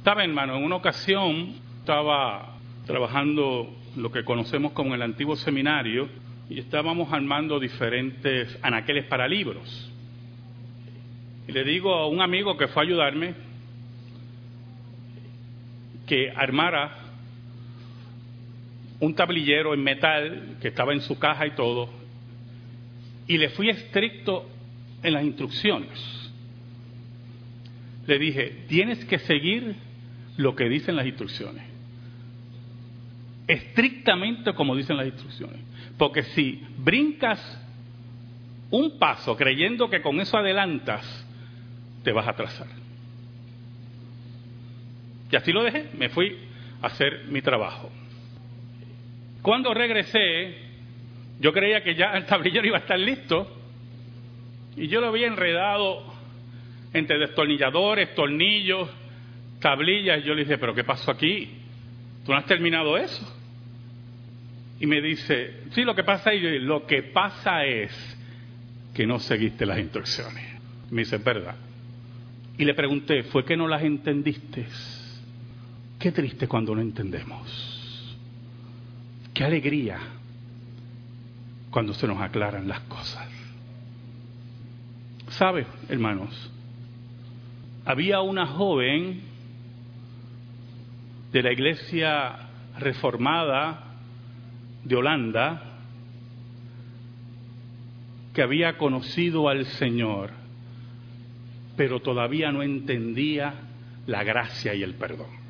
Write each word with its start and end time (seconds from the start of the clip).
Estaba, 0.00 0.24
hermano, 0.24 0.56
en 0.56 0.64
una 0.64 0.76
ocasión 0.76 1.56
estaba 1.80 2.56
trabajando 2.86 3.68
lo 3.96 4.10
que 4.10 4.24
conocemos 4.24 4.72
como 4.72 4.94
el 4.94 5.02
antiguo 5.02 5.36
seminario 5.36 6.08
y 6.48 6.58
estábamos 6.58 7.12
armando 7.12 7.60
diferentes 7.60 8.58
anaqueles 8.62 9.04
para 9.04 9.28
libros. 9.28 9.92
Y 11.46 11.52
le 11.52 11.64
digo 11.64 11.94
a 11.94 12.08
un 12.08 12.22
amigo 12.22 12.56
que 12.56 12.68
fue 12.68 12.82
a 12.82 12.86
ayudarme 12.86 13.34
que 16.06 16.30
armara 16.30 16.96
un 19.00 19.14
tablillero 19.14 19.74
en 19.74 19.82
metal 19.82 20.56
que 20.62 20.68
estaba 20.68 20.94
en 20.94 21.02
su 21.02 21.18
caja 21.18 21.46
y 21.46 21.50
todo, 21.50 21.90
y 23.26 23.36
le 23.36 23.50
fui 23.50 23.68
estricto 23.68 24.48
en 25.02 25.12
las 25.12 25.24
instrucciones. 25.24 26.32
Le 28.06 28.18
dije, 28.18 28.64
tienes 28.66 29.04
que 29.04 29.18
seguir 29.18 29.89
lo 30.40 30.56
que 30.56 30.68
dicen 30.68 30.96
las 30.96 31.06
instrucciones. 31.06 31.62
Estrictamente 33.46 34.54
como 34.54 34.74
dicen 34.74 34.96
las 34.96 35.06
instrucciones. 35.06 35.60
Porque 35.98 36.22
si 36.22 36.62
brincas 36.78 37.38
un 38.70 38.98
paso 38.98 39.36
creyendo 39.36 39.90
que 39.90 40.00
con 40.00 40.18
eso 40.20 40.38
adelantas, 40.38 41.04
te 42.02 42.12
vas 42.12 42.26
a 42.26 42.30
atrasar. 42.30 42.68
Y 45.30 45.36
así 45.36 45.52
lo 45.52 45.62
dejé, 45.62 45.90
me 45.96 46.08
fui 46.08 46.38
a 46.80 46.86
hacer 46.86 47.26
mi 47.28 47.42
trabajo. 47.42 47.90
Cuando 49.42 49.74
regresé, 49.74 50.54
yo 51.38 51.52
creía 51.52 51.82
que 51.82 51.94
ya 51.94 52.12
el 52.12 52.24
tablillero 52.26 52.66
iba 52.66 52.78
a 52.78 52.80
estar 52.80 52.98
listo 52.98 53.46
y 54.76 54.88
yo 54.88 55.00
lo 55.00 55.08
había 55.08 55.26
enredado 55.26 56.02
entre 56.92 57.18
destornilladores, 57.18 58.14
tornillos, 58.14 58.88
tablillas. 59.60 60.20
Y 60.20 60.26
yo 60.26 60.34
le 60.34 60.42
dije, 60.42 60.58
¿pero 60.58 60.74
qué 60.74 60.84
pasó 60.84 61.10
aquí? 61.10 61.50
¿Tú 62.24 62.32
no 62.32 62.38
has 62.38 62.46
terminado 62.46 62.96
eso? 62.96 63.36
Y 64.80 64.86
me 64.86 65.00
dice, 65.00 65.64
sí, 65.72 65.82
lo 65.84 65.94
que 65.94 66.04
pasa 66.04 66.32
es, 66.32 66.62
lo 66.62 66.86
que 66.86 67.02
pasa 67.02 67.64
es 67.64 67.92
que 68.94 69.06
no 69.06 69.18
seguiste 69.18 69.66
las 69.66 69.78
instrucciones. 69.78 70.60
Me 70.90 71.02
dice, 71.02 71.18
verdad. 71.18 71.54
Y 72.58 72.64
le 72.64 72.74
pregunté, 72.74 73.22
¿fue 73.24 73.44
que 73.44 73.56
no 73.56 73.68
las 73.68 73.82
entendiste? 73.82 74.66
Qué 75.98 76.12
triste 76.12 76.48
cuando 76.48 76.74
no 76.74 76.80
entendemos. 76.80 78.16
Qué 79.34 79.44
alegría 79.44 79.98
cuando 81.70 81.94
se 81.94 82.06
nos 82.06 82.20
aclaran 82.20 82.66
las 82.66 82.80
cosas. 82.80 83.28
¿Sabe, 85.28 85.66
hermanos? 85.88 86.50
Había 87.84 88.20
una 88.20 88.46
joven 88.46 89.29
de 91.32 91.42
la 91.42 91.52
iglesia 91.52 92.48
reformada 92.78 93.96
de 94.84 94.96
Holanda 94.96 95.62
que 98.34 98.42
había 98.42 98.78
conocido 98.78 99.48
al 99.48 99.66
Señor, 99.66 100.30
pero 101.76 102.00
todavía 102.00 102.52
no 102.52 102.62
entendía 102.62 103.54
la 104.06 104.24
gracia 104.24 104.74
y 104.74 104.82
el 104.82 104.94
perdón. 104.94 105.40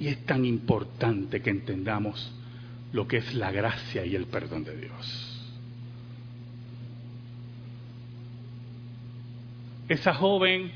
Y 0.00 0.08
es 0.08 0.24
tan 0.26 0.44
importante 0.44 1.42
que 1.42 1.50
entendamos 1.50 2.34
lo 2.92 3.06
que 3.06 3.18
es 3.18 3.34
la 3.34 3.50
gracia 3.50 4.04
y 4.04 4.14
el 4.14 4.26
perdón 4.26 4.64
de 4.64 4.76
Dios. 4.76 5.28
Esa 9.88 10.14
joven 10.14 10.72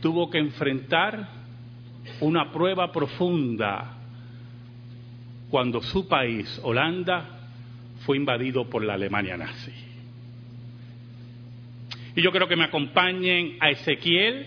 tuvo 0.00 0.30
que 0.30 0.38
enfrentar 0.38 1.39
una 2.20 2.50
prueba 2.50 2.90
profunda 2.92 3.96
cuando 5.50 5.82
su 5.82 6.06
país, 6.06 6.60
Holanda, 6.62 7.40
fue 8.06 8.16
invadido 8.16 8.68
por 8.68 8.84
la 8.84 8.94
Alemania 8.94 9.36
nazi. 9.36 9.72
Y 12.14 12.22
yo 12.22 12.30
creo 12.32 12.48
que 12.48 12.56
me 12.56 12.64
acompañen 12.64 13.56
a 13.60 13.70
Ezequiel, 13.70 14.46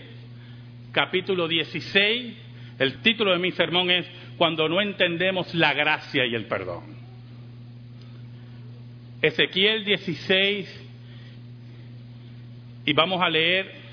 capítulo 0.92 1.48
16, 1.48 2.36
el 2.78 2.98
título 3.02 3.32
de 3.32 3.38
mi 3.38 3.52
sermón 3.52 3.90
es 3.90 4.06
Cuando 4.36 4.68
no 4.68 4.80
entendemos 4.80 5.54
la 5.54 5.72
gracia 5.72 6.26
y 6.26 6.34
el 6.34 6.46
perdón. 6.46 6.94
Ezequiel 9.22 9.84
16 9.84 10.84
y 12.86 12.92
vamos 12.92 13.22
a 13.22 13.30
leer 13.30 13.83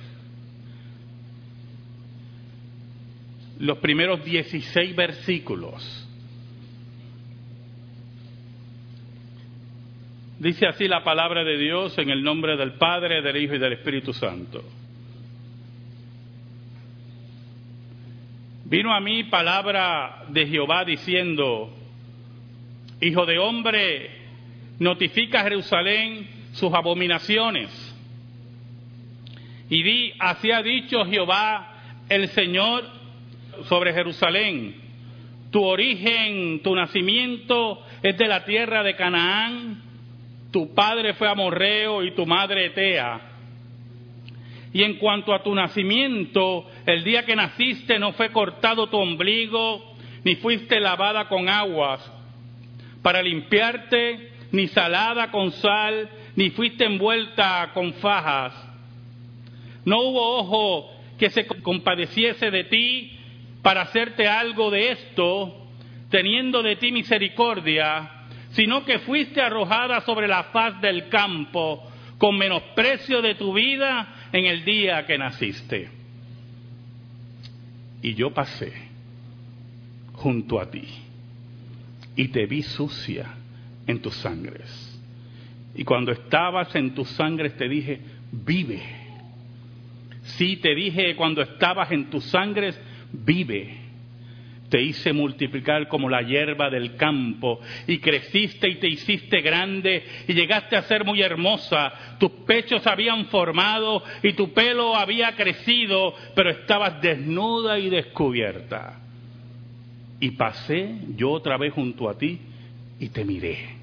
los 3.61 3.77
primeros 3.77 4.25
16 4.25 4.95
versículos. 4.95 6.07
Dice 10.39 10.65
así 10.65 10.87
la 10.87 11.03
palabra 11.03 11.43
de 11.43 11.57
Dios 11.59 11.95
en 11.99 12.09
el 12.09 12.23
nombre 12.23 12.57
del 12.57 12.73
Padre, 12.73 13.21
del 13.21 13.37
Hijo 13.37 13.53
y 13.53 13.59
del 13.59 13.73
Espíritu 13.73 14.13
Santo. 14.13 14.63
Vino 18.65 18.91
a 18.91 18.99
mí 18.99 19.25
palabra 19.25 20.25
de 20.29 20.47
Jehová 20.47 20.83
diciendo, 20.83 21.71
Hijo 22.99 23.27
de 23.27 23.37
hombre, 23.37 24.09
notifica 24.79 25.41
a 25.41 25.43
Jerusalén 25.43 26.27
sus 26.53 26.73
abominaciones. 26.73 27.69
Y 29.69 29.83
di, 29.83 30.13
así 30.17 30.49
ha 30.49 30.63
dicho 30.63 31.05
Jehová 31.05 31.75
el 32.09 32.27
Señor 32.29 33.00
sobre 33.67 33.93
Jerusalén. 33.93 34.75
Tu 35.51 35.61
origen, 35.63 36.61
tu 36.63 36.75
nacimiento 36.75 37.83
es 38.01 38.17
de 38.17 38.27
la 38.27 38.45
tierra 38.45 38.83
de 38.83 38.95
Canaán. 38.95 39.81
Tu 40.51 40.73
padre 40.73 41.13
fue 41.13 41.27
amorreo 41.27 42.03
y 42.03 42.11
tu 42.11 42.25
madre 42.25 42.67
etea 42.67 43.31
y 44.73 44.83
en 44.83 44.95
cuanto 44.95 45.33
a 45.33 45.43
tu 45.43 45.53
nacimiento, 45.53 46.65
el 46.85 47.03
día 47.03 47.25
que 47.25 47.35
naciste 47.35 47.99
no 47.99 48.13
fue 48.13 48.31
cortado 48.31 48.87
tu 48.87 48.97
ombligo, 48.97 49.95
ni 50.23 50.35
fuiste 50.35 50.79
lavada 50.79 51.27
con 51.27 51.49
aguas 51.49 51.99
para 53.01 53.21
limpiarte, 53.21 54.31
ni 54.51 54.67
salada 54.67 55.31
con 55.31 55.51
sal, 55.51 56.09
ni 56.35 56.51
fuiste 56.51 56.85
envuelta 56.85 57.71
con 57.73 57.93
fajas. 57.95 58.53
No 59.83 59.99
hubo 60.01 60.37
ojo 60.37 60.91
que 61.17 61.29
se 61.31 61.45
compadeciese 61.45 62.49
de 62.49 62.63
ti 62.65 63.19
para 63.61 63.81
hacerte 63.81 64.27
algo 64.27 64.71
de 64.71 64.91
esto, 64.91 65.67
teniendo 66.09 66.63
de 66.63 66.75
ti 66.75 66.91
misericordia, 66.91 68.09
sino 68.51 68.83
que 68.85 68.99
fuiste 68.99 69.41
arrojada 69.41 70.01
sobre 70.01 70.27
la 70.27 70.45
faz 70.45 70.81
del 70.81 71.09
campo 71.09 71.87
con 72.17 72.37
menosprecio 72.37 73.21
de 73.21 73.35
tu 73.35 73.53
vida 73.53 74.29
en 74.31 74.45
el 74.45 74.63
día 74.63 75.05
que 75.05 75.17
naciste. 75.17 75.89
Y 78.01 78.13
yo 78.15 78.33
pasé 78.33 78.73
junto 80.13 80.59
a 80.59 80.69
ti 80.69 80.87
y 82.15 82.27
te 82.27 82.45
vi 82.45 82.61
sucia 82.61 83.25
en 83.87 84.01
tus 84.01 84.15
sangres. 84.15 84.99
Y 85.73 85.83
cuando 85.83 86.11
estabas 86.11 86.75
en 86.75 86.93
tus 86.93 87.09
sangres 87.09 87.55
te 87.57 87.67
dije, 87.67 88.01
vive. 88.31 88.81
Sí, 90.37 90.57
te 90.57 90.75
dije 90.75 91.15
cuando 91.15 91.41
estabas 91.41 91.91
en 91.91 92.09
tus 92.09 92.25
sangres, 92.25 92.79
vive 93.13 93.81
te 94.71 94.81
hice 94.81 95.11
multiplicar 95.11 95.89
como 95.89 96.09
la 96.09 96.21
hierba 96.21 96.69
del 96.69 96.95
campo, 96.95 97.59
y 97.87 97.99
creciste 97.99 98.69
y 98.69 98.75
te 98.75 98.87
hiciste 98.87 99.41
grande, 99.41 100.01
y 100.29 100.33
llegaste 100.33 100.77
a 100.77 100.83
ser 100.83 101.03
muy 101.03 101.21
hermosa. 101.21 101.91
Tus 102.17 102.31
pechos 102.47 102.87
habían 102.87 103.25
formado 103.25 104.01
y 104.23 104.31
tu 104.31 104.53
pelo 104.53 104.95
había 104.95 105.35
crecido, 105.35 106.15
pero 106.33 106.51
estabas 106.51 107.01
desnuda 107.01 107.77
y 107.77 107.89
descubierta. 107.89 108.97
Y 110.21 110.31
pasé 110.31 110.95
yo 111.17 111.31
otra 111.31 111.57
vez 111.57 111.73
junto 111.73 112.09
a 112.09 112.17
ti 112.17 112.39
y 112.97 113.09
te 113.09 113.25
miré. 113.25 113.80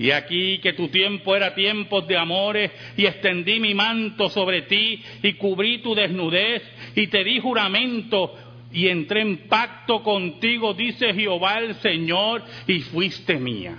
Y 0.00 0.12
aquí 0.12 0.60
que 0.60 0.72
tu 0.72 0.88
tiempo 0.88 1.36
era 1.36 1.54
tiempo 1.54 2.00
de 2.00 2.16
amores, 2.16 2.70
y 2.96 3.04
extendí 3.04 3.60
mi 3.60 3.74
manto 3.74 4.30
sobre 4.30 4.62
ti, 4.62 4.98
y 5.22 5.34
cubrí 5.34 5.82
tu 5.82 5.94
desnudez, 5.94 6.62
y 6.96 7.08
te 7.08 7.22
di 7.22 7.38
juramento, 7.38 8.34
y 8.72 8.88
entré 8.88 9.20
en 9.20 9.46
pacto 9.46 10.02
contigo, 10.02 10.72
dice 10.72 11.12
Jehová 11.12 11.58
el 11.58 11.74
Señor, 11.74 12.42
y 12.66 12.80
fuiste 12.80 13.34
mía. 13.34 13.76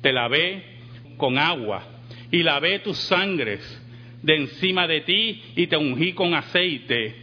Te 0.00 0.14
lavé 0.14 0.64
con 1.18 1.36
agua 1.36 1.86
y 2.30 2.42
lavé 2.42 2.78
tus 2.78 2.96
sangres 2.96 3.60
de 4.22 4.34
encima 4.34 4.86
de 4.86 5.02
ti 5.02 5.42
y 5.56 5.66
te 5.66 5.76
ungí 5.76 6.14
con 6.14 6.32
aceite 6.32 7.16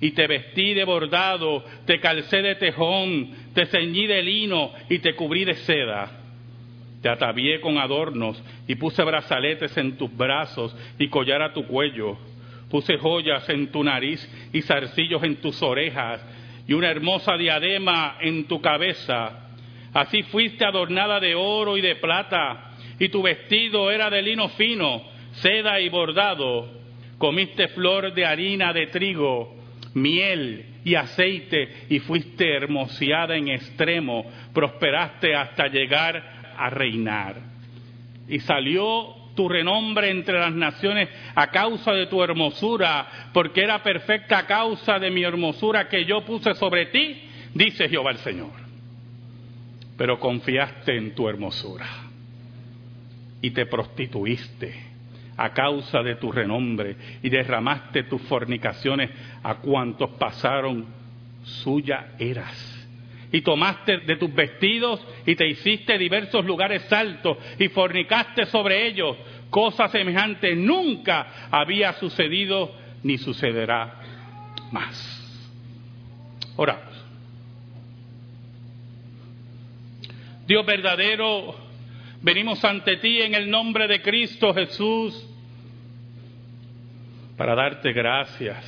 y 0.00 0.10
te 0.10 0.26
vestí 0.26 0.74
de 0.74 0.84
bordado, 0.84 1.64
te 1.86 2.00
calcé 2.00 2.42
de 2.42 2.56
tejón, 2.56 3.30
te 3.54 3.66
ceñí 3.66 4.06
de 4.06 4.22
lino 4.22 4.72
y 4.90 4.98
te 4.98 5.14
cubrí 5.14 5.44
de 5.44 5.54
seda. 5.54 6.17
Te 7.02 7.08
atavié 7.08 7.60
con 7.60 7.78
adornos 7.78 8.42
y 8.66 8.74
puse 8.74 9.02
brazaletes 9.04 9.76
en 9.76 9.96
tus 9.96 10.14
brazos 10.16 10.76
y 10.98 11.08
collar 11.08 11.42
a 11.42 11.52
tu 11.52 11.66
cuello 11.66 12.18
Puse 12.70 12.98
joyas 12.98 13.48
en 13.48 13.72
tu 13.72 13.82
nariz 13.82 14.20
y 14.52 14.60
zarcillos 14.62 15.22
en 15.22 15.36
tus 15.36 15.62
orejas 15.62 16.20
y 16.66 16.74
una 16.74 16.90
hermosa 16.90 17.36
diadema 17.36 18.18
en 18.20 18.46
tu 18.46 18.60
cabeza. 18.60 19.48
Así 19.94 20.22
fuiste 20.24 20.66
adornada 20.66 21.18
de 21.18 21.34
oro 21.34 21.78
y 21.78 21.80
de 21.80 21.96
plata, 21.96 22.72
y 22.98 23.08
tu 23.08 23.22
vestido 23.22 23.90
era 23.90 24.10
de 24.10 24.20
lino 24.20 24.50
fino, 24.50 25.02
seda 25.32 25.80
y 25.80 25.88
bordado. 25.88 26.68
Comiste 27.16 27.68
flor 27.68 28.12
de 28.12 28.26
harina 28.26 28.74
de 28.74 28.88
trigo, 28.88 29.56
miel 29.94 30.66
y 30.84 30.94
aceite, 30.94 31.86
y 31.88 32.00
fuiste 32.00 32.54
hermoseada 32.54 33.34
en 33.34 33.48
extremo, 33.48 34.26
prosperaste 34.52 35.34
hasta 35.34 35.68
llegar 35.68 36.37
a 36.58 36.70
reinar. 36.70 37.36
Y 38.28 38.40
salió 38.40 39.14
tu 39.34 39.48
renombre 39.48 40.10
entre 40.10 40.38
las 40.38 40.52
naciones 40.52 41.08
a 41.34 41.46
causa 41.46 41.92
de 41.92 42.06
tu 42.06 42.22
hermosura, 42.22 43.30
porque 43.32 43.62
era 43.62 43.82
perfecta 43.82 44.38
a 44.38 44.46
causa 44.46 44.98
de 44.98 45.10
mi 45.10 45.22
hermosura 45.22 45.88
que 45.88 46.04
yo 46.04 46.24
puse 46.24 46.54
sobre 46.54 46.86
ti, 46.86 47.22
dice 47.54 47.88
Jehová 47.88 48.10
el 48.10 48.18
Señor. 48.18 48.50
Pero 49.96 50.18
confiaste 50.18 50.96
en 50.96 51.14
tu 51.14 51.28
hermosura 51.28 51.86
y 53.40 53.50
te 53.50 53.66
prostituiste 53.66 54.74
a 55.36 55.50
causa 55.50 56.02
de 56.02 56.16
tu 56.16 56.32
renombre 56.32 56.96
y 57.22 57.28
derramaste 57.28 58.02
tus 58.02 58.20
fornicaciones 58.22 59.10
a 59.42 59.54
cuantos 59.56 60.10
pasaron, 60.18 60.84
suya 61.44 62.14
eras 62.18 62.77
y 63.32 63.42
tomaste 63.42 63.98
de 63.98 64.16
tus 64.16 64.34
vestidos 64.34 65.00
y 65.26 65.34
te 65.36 65.46
hiciste 65.46 65.98
diversos 65.98 66.44
lugares 66.44 66.90
altos 66.92 67.38
y 67.58 67.68
fornicaste 67.68 68.46
sobre 68.46 68.86
ellos. 68.86 69.16
Cosa 69.50 69.88
semejante 69.88 70.54
nunca 70.54 71.48
había 71.50 71.92
sucedido 71.94 72.72
ni 73.02 73.18
sucederá 73.18 74.00
más. 74.72 75.14
Oramos. 76.56 76.88
Dios 80.46 80.64
verdadero, 80.64 81.54
venimos 82.22 82.64
ante 82.64 82.96
ti 82.96 83.20
en 83.20 83.34
el 83.34 83.50
nombre 83.50 83.86
de 83.86 84.00
Cristo 84.00 84.54
Jesús 84.54 85.26
para 87.36 87.54
darte 87.54 87.92
gracias, 87.92 88.64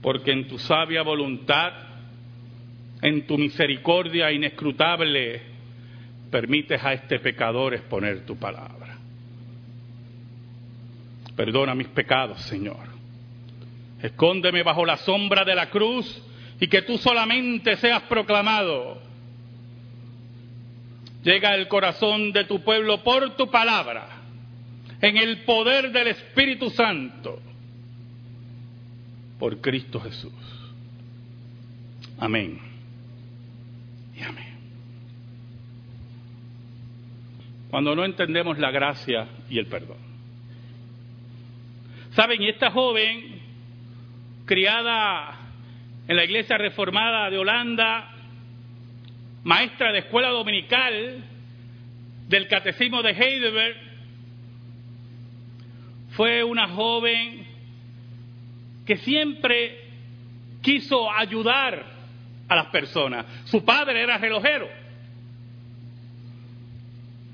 porque 0.00 0.32
en 0.32 0.48
tu 0.48 0.58
sabia 0.58 1.02
voluntad 1.02 1.93
en 3.04 3.26
tu 3.26 3.36
misericordia 3.36 4.32
inescrutable, 4.32 5.42
permites 6.30 6.82
a 6.82 6.94
este 6.94 7.18
pecador 7.18 7.74
exponer 7.74 8.24
tu 8.24 8.34
palabra. 8.38 8.96
Perdona 11.36 11.74
mis 11.74 11.88
pecados, 11.88 12.40
Señor. 12.44 12.88
Escóndeme 14.00 14.62
bajo 14.62 14.86
la 14.86 14.96
sombra 14.96 15.44
de 15.44 15.54
la 15.54 15.68
cruz 15.68 16.22
y 16.58 16.66
que 16.66 16.80
tú 16.80 16.96
solamente 16.96 17.76
seas 17.76 18.00
proclamado. 18.04 19.02
Llega 21.22 21.50
al 21.50 21.68
corazón 21.68 22.32
de 22.32 22.44
tu 22.44 22.64
pueblo 22.64 23.04
por 23.04 23.36
tu 23.36 23.50
palabra, 23.50 24.08
en 25.02 25.18
el 25.18 25.44
poder 25.44 25.92
del 25.92 26.08
Espíritu 26.08 26.70
Santo, 26.70 27.38
por 29.38 29.60
Cristo 29.60 30.00
Jesús. 30.00 30.32
Amén 32.18 32.72
y 34.16 34.22
amén. 34.22 34.54
Cuando 37.74 37.96
no 37.96 38.04
entendemos 38.04 38.56
la 38.60 38.70
gracia 38.70 39.26
y 39.50 39.58
el 39.58 39.66
perdón. 39.66 39.96
Saben, 42.12 42.40
esta 42.44 42.70
joven, 42.70 43.40
criada 44.46 45.40
en 46.06 46.14
la 46.14 46.22
iglesia 46.22 46.56
reformada 46.56 47.28
de 47.30 47.36
Holanda, 47.36 48.12
maestra 49.42 49.90
de 49.90 49.98
escuela 49.98 50.28
dominical 50.28 51.24
del 52.28 52.46
catecismo 52.46 53.02
de 53.02 53.10
Heidelberg, 53.10 53.76
fue 56.10 56.44
una 56.44 56.68
joven 56.68 57.44
que 58.86 58.98
siempre 58.98 59.80
quiso 60.62 61.10
ayudar 61.10 61.86
a 62.46 62.54
las 62.54 62.66
personas. 62.66 63.26
Su 63.46 63.64
padre 63.64 64.00
era 64.00 64.16
relojero. 64.16 64.83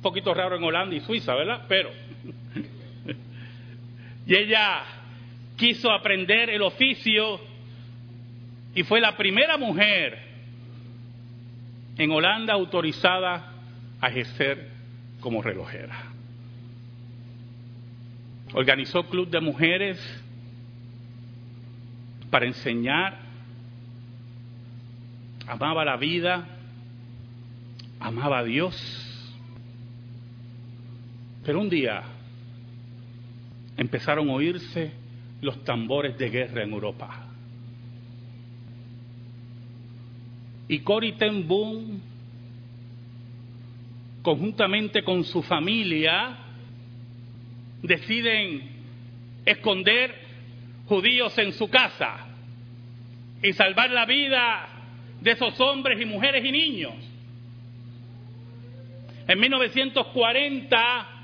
Poquito 0.02 0.32
raro 0.32 0.56
en 0.56 0.64
Holanda 0.64 0.94
y 0.94 1.00
Suiza, 1.00 1.34
¿verdad? 1.34 1.64
Pero. 1.68 1.90
y 4.26 4.34
ella 4.34 4.82
quiso 5.56 5.90
aprender 5.90 6.50
el 6.50 6.62
oficio 6.62 7.40
y 8.74 8.82
fue 8.82 9.00
la 9.00 9.16
primera 9.16 9.56
mujer 9.56 10.18
en 11.98 12.10
Holanda 12.10 12.54
autorizada 12.54 13.52
a 14.00 14.08
ejercer 14.08 14.68
como 15.20 15.42
relojera. 15.42 16.06
Organizó 18.54 19.04
club 19.04 19.28
de 19.28 19.40
mujeres 19.40 20.22
para 22.30 22.46
enseñar 22.46 23.30
amaba 25.50 25.84
la 25.84 25.96
vida, 25.96 26.46
amaba 27.98 28.38
a 28.38 28.44
Dios. 28.44 28.76
Pero 31.50 31.62
un 31.62 31.68
día 31.68 32.00
empezaron 33.76 34.30
a 34.30 34.34
oírse 34.34 34.92
los 35.40 35.64
tambores 35.64 36.16
de 36.16 36.30
guerra 36.30 36.62
en 36.62 36.72
Europa. 36.72 37.26
Y 40.68 40.78
Cory 40.78 41.14
ten 41.14 41.48
Boom, 41.48 42.00
conjuntamente 44.22 45.02
con 45.02 45.24
su 45.24 45.42
familia, 45.42 46.36
deciden 47.82 48.70
esconder 49.44 50.14
judíos 50.86 51.36
en 51.36 51.52
su 51.54 51.68
casa 51.68 52.28
y 53.42 53.52
salvar 53.54 53.90
la 53.90 54.06
vida 54.06 54.68
de 55.20 55.32
esos 55.32 55.60
hombres 55.60 56.00
y 56.00 56.04
mujeres 56.04 56.44
y 56.44 56.52
niños. 56.52 56.94
En 59.26 59.40
1940 59.40 61.16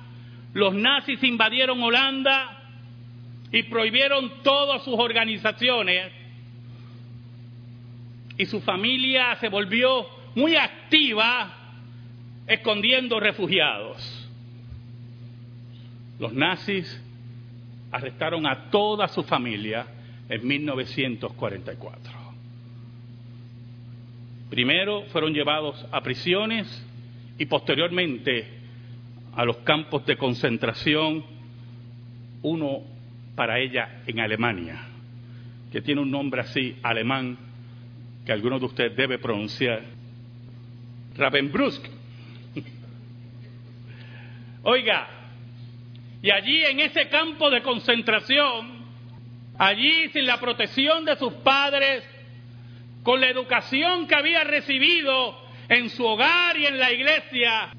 los 0.56 0.72
nazis 0.72 1.22
invadieron 1.22 1.82
Holanda 1.82 2.62
y 3.52 3.64
prohibieron 3.64 4.42
todas 4.42 4.82
sus 4.84 4.94
organizaciones 4.98 6.10
y 8.38 8.46
su 8.46 8.62
familia 8.62 9.36
se 9.36 9.50
volvió 9.50 10.06
muy 10.34 10.56
activa 10.56 11.52
escondiendo 12.46 13.20
refugiados. 13.20 14.30
Los 16.18 16.32
nazis 16.32 17.02
arrestaron 17.92 18.46
a 18.46 18.70
toda 18.70 19.08
su 19.08 19.24
familia 19.24 19.86
en 20.26 20.48
1944. 20.48 22.12
Primero 24.48 25.02
fueron 25.12 25.34
llevados 25.34 25.84
a 25.92 26.00
prisiones 26.00 26.66
y 27.36 27.44
posteriormente 27.44 28.64
a 29.36 29.44
los 29.44 29.58
campos 29.58 30.04
de 30.06 30.16
concentración, 30.16 31.22
uno 32.42 32.80
para 33.34 33.58
ella 33.58 34.02
en 34.06 34.18
Alemania, 34.18 34.80
que 35.70 35.82
tiene 35.82 36.00
un 36.00 36.10
nombre 36.10 36.40
así, 36.40 36.76
alemán, 36.82 37.36
que 38.24 38.32
algunos 38.32 38.60
de 38.60 38.66
ustedes 38.66 38.96
debe 38.96 39.18
pronunciar, 39.18 39.82
Ravensbrück. 41.16 41.86
Oiga, 44.62 45.06
y 46.22 46.30
allí 46.30 46.64
en 46.64 46.80
ese 46.80 47.08
campo 47.10 47.50
de 47.50 47.62
concentración, 47.62 48.86
allí 49.58 50.08
sin 50.14 50.26
la 50.26 50.40
protección 50.40 51.04
de 51.04 51.14
sus 51.16 51.34
padres, 51.34 52.04
con 53.02 53.20
la 53.20 53.28
educación 53.28 54.08
que 54.08 54.14
había 54.14 54.44
recibido 54.44 55.36
en 55.68 55.90
su 55.90 56.04
hogar 56.06 56.56
y 56.56 56.64
en 56.66 56.78
la 56.78 56.90
iglesia, 56.90 57.72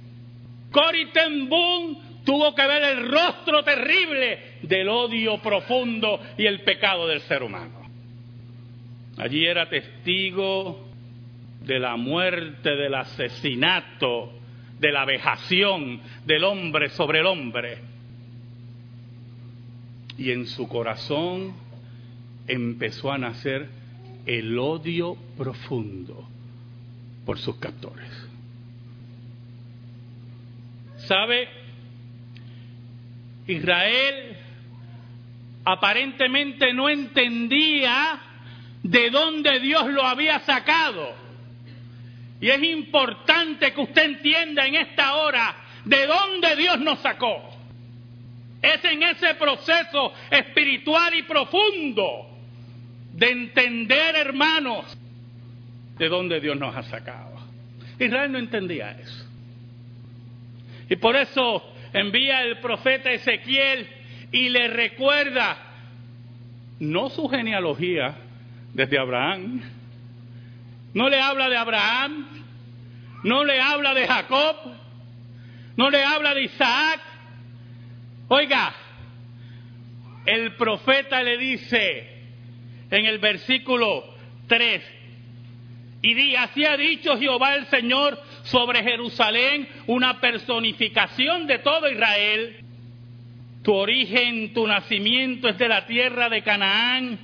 Cory 0.72 1.10
tuvo 2.24 2.54
que 2.54 2.68
ver 2.68 2.84
el 2.84 3.10
rostro 3.10 3.64
terrible 3.64 4.58
del 4.62 4.90
odio 4.90 5.42
profundo 5.42 6.20
y 6.38 6.46
el 6.46 6.62
pecado 6.62 7.08
del 7.08 7.22
ser 7.22 7.42
humano. 7.42 7.90
Allí 9.18 9.46
era 9.46 9.70
testigo 9.70 10.86
de 11.62 11.80
la 11.80 11.96
muerte, 11.96 12.76
del 12.76 12.94
asesinato, 12.96 14.34
de 14.80 14.92
la 14.92 15.06
vejación 15.06 16.02
del 16.26 16.44
hombre 16.44 16.90
sobre 16.90 17.20
el 17.20 17.26
hombre. 17.26 17.80
Y 20.18 20.32
en 20.32 20.48
su 20.48 20.68
corazón 20.68 21.54
empezó 22.48 23.12
a 23.12 23.18
nacer 23.18 23.70
el 24.26 24.58
odio 24.60 25.16
profundo 25.38 26.28
por 27.26 27.40
sus 27.40 27.56
captores. 27.56 28.27
¿Sabe? 31.08 31.48
Israel 33.48 34.36
aparentemente 35.64 36.74
no 36.74 36.90
entendía 36.90 38.20
de 38.84 39.10
dónde 39.10 39.60
Dios 39.62 39.88
lo 39.88 40.04
había 40.04 40.40
sacado. 40.42 41.16
Y 42.42 42.50
es 42.50 42.62
importante 42.62 43.74
que 43.74 43.82
usted 43.82 44.04
entienda 44.04 44.68
en 44.68 44.76
esta 44.76 45.16
hora 45.16 45.56
de 45.86 46.06
dónde 46.06 46.56
Dios 46.58 46.80
nos 46.82 47.00
sacó. 47.00 47.42
Es 48.62 48.84
en 48.84 49.04
ese 49.04 49.36
proceso 49.36 50.14
espiritual 50.30 51.16
y 51.16 51.24
profundo 51.24 52.38
de 53.14 53.30
entender, 53.30 54.16
hermanos, 54.16 54.98
de 55.98 56.10
dónde 56.10 56.42
Dios 56.42 56.58
nos 56.58 56.76
ha 56.76 56.84
sacado. 56.84 57.38
Israel 57.98 58.32
no 58.32 58.40
entendía 58.40 58.92
eso. 58.92 59.27
Y 60.90 60.96
por 60.96 61.16
eso 61.16 61.64
envía 61.94 62.42
el 62.44 62.60
profeta 62.60 63.12
Ezequiel 63.12 63.88
y 64.32 64.50
le 64.50 64.68
recuerda 64.68 65.58
no 66.80 67.10
su 67.10 67.28
genealogía 67.28 68.16
desde 68.74 69.00
Abraham, 69.00 69.62
no 70.94 71.10
le 71.10 71.20
habla 71.20 71.50
de 71.50 71.58
Abraham, 71.58 72.28
no 73.24 73.44
le 73.44 73.60
habla 73.60 73.94
de 73.94 74.08
Jacob, 74.08 74.56
no 75.76 75.90
le 75.90 76.04
habla 76.04 76.34
de 76.34 76.44
Isaac. 76.44 77.02
Oiga, 78.30 78.74
el 80.26 80.56
profeta 80.56 81.24
le 81.24 81.38
dice 81.38 82.18
en 82.92 83.06
el 83.06 83.20
versículo 83.20 84.04
3, 84.48 84.84
y 86.02 86.14
di, 86.14 86.36
así 86.36 86.64
ha 86.66 86.78
dicho 86.78 87.18
Jehová 87.18 87.56
el 87.56 87.66
Señor 87.68 88.22
sobre 88.48 88.84
Jerusalén, 88.84 89.68
una 89.88 90.20
personificación 90.20 91.48
de 91.48 91.60
todo 91.60 91.90
Israel. 91.90 92.58
Tu 93.64 93.74
origen, 93.74 94.54
tu 94.54 94.66
nacimiento 94.66 95.50
es 95.50 95.58
de 95.58 95.68
la 95.68 95.86
tierra 95.86 96.30
de 96.30 96.42
Canaán, 96.42 97.20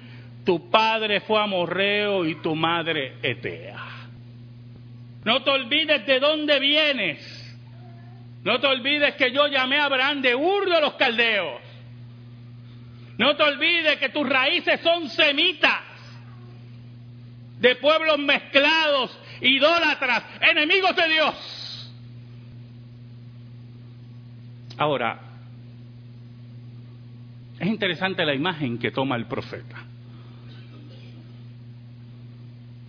tu 0.46 0.70
padre 0.70 1.22
fue 1.22 1.42
amorreo 1.42 2.25
y 2.25 2.36
tu 2.42 2.56
madre 2.56 3.13
etea. 3.24 3.84
No 5.24 5.42
te 5.44 5.50
olvides 5.51 6.06
de 6.06 6.20
dónde 6.20 6.60
vienes. 6.60 7.39
No 8.44 8.60
te 8.60 8.68
olvides 8.68 9.15
que 9.15 9.32
yo 9.32 9.48
llamé 9.48 9.77
a 9.77 9.86
Abraham 9.86 10.22
de 10.22 10.36
Ur 10.36 10.70
de 10.70 10.82
los 10.82 10.96
Caldeos. 10.96 11.62
No 13.18 13.38
te 13.38 13.44
olvides 13.44 13.98
que 14.00 14.10
tus 14.10 14.27
raíces 14.27 14.82
son 14.82 15.08
semitas 15.10 15.80
de 17.60 17.75
pueblos 17.77 18.20
mezclados, 18.20 19.18
idólatras, 19.42 20.24
enemigos 20.42 20.96
de 20.96 21.10
Dios. 21.10 21.94
Ahora, 24.78 25.20
es 27.60 27.68
interesante 27.68 28.25
la 28.25 28.34
imagen 28.34 28.78
que 28.78 28.92
toma 28.92 29.16
el 29.16 29.25
profeta. 29.25 29.86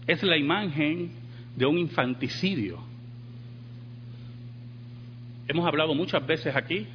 Es 0.06 0.22
la 0.22 0.36
imagen 0.36 1.12
de 1.56 1.66
un 1.66 1.78
infanticidio. 1.78 2.82
Hemos 5.46 5.66
hablado 5.66 5.94
muchas 5.94 6.26
veces 6.26 6.54
aquí 6.56 6.86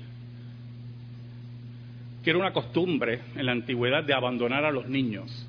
que 2.23 2.29
era 2.31 2.39
una 2.39 2.51
costumbre 2.51 3.21
en 3.35 3.45
la 3.45 3.53
antigüedad 3.53 4.03
de 4.03 4.13
abandonar 4.13 4.65
a 4.65 4.71
los 4.71 4.87
niños 4.87 5.47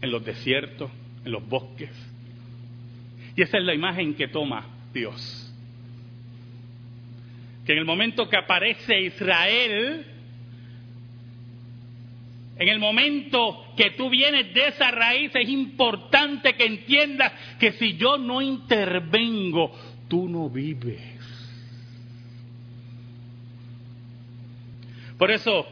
en 0.00 0.10
los 0.10 0.24
desiertos, 0.24 0.90
en 1.24 1.32
los 1.32 1.46
bosques. 1.48 1.90
Y 3.36 3.42
esa 3.42 3.58
es 3.58 3.64
la 3.64 3.74
imagen 3.74 4.14
que 4.14 4.28
toma 4.28 4.66
Dios. 4.92 5.52
Que 7.66 7.72
en 7.72 7.78
el 7.78 7.84
momento 7.84 8.28
que 8.28 8.36
aparece 8.36 9.00
Israel, 9.00 10.06
en 12.56 12.68
el 12.68 12.78
momento 12.78 13.64
que 13.76 13.90
tú 13.92 14.08
vienes 14.10 14.54
de 14.54 14.68
esa 14.68 14.90
raíz, 14.90 15.34
es 15.34 15.48
importante 15.48 16.54
que 16.54 16.66
entiendas 16.66 17.32
que 17.58 17.72
si 17.72 17.96
yo 17.96 18.18
no 18.18 18.40
intervengo, 18.40 19.72
tú 20.08 20.28
no 20.28 20.48
vives. 20.48 21.14
Por 25.18 25.30
eso 25.30 25.66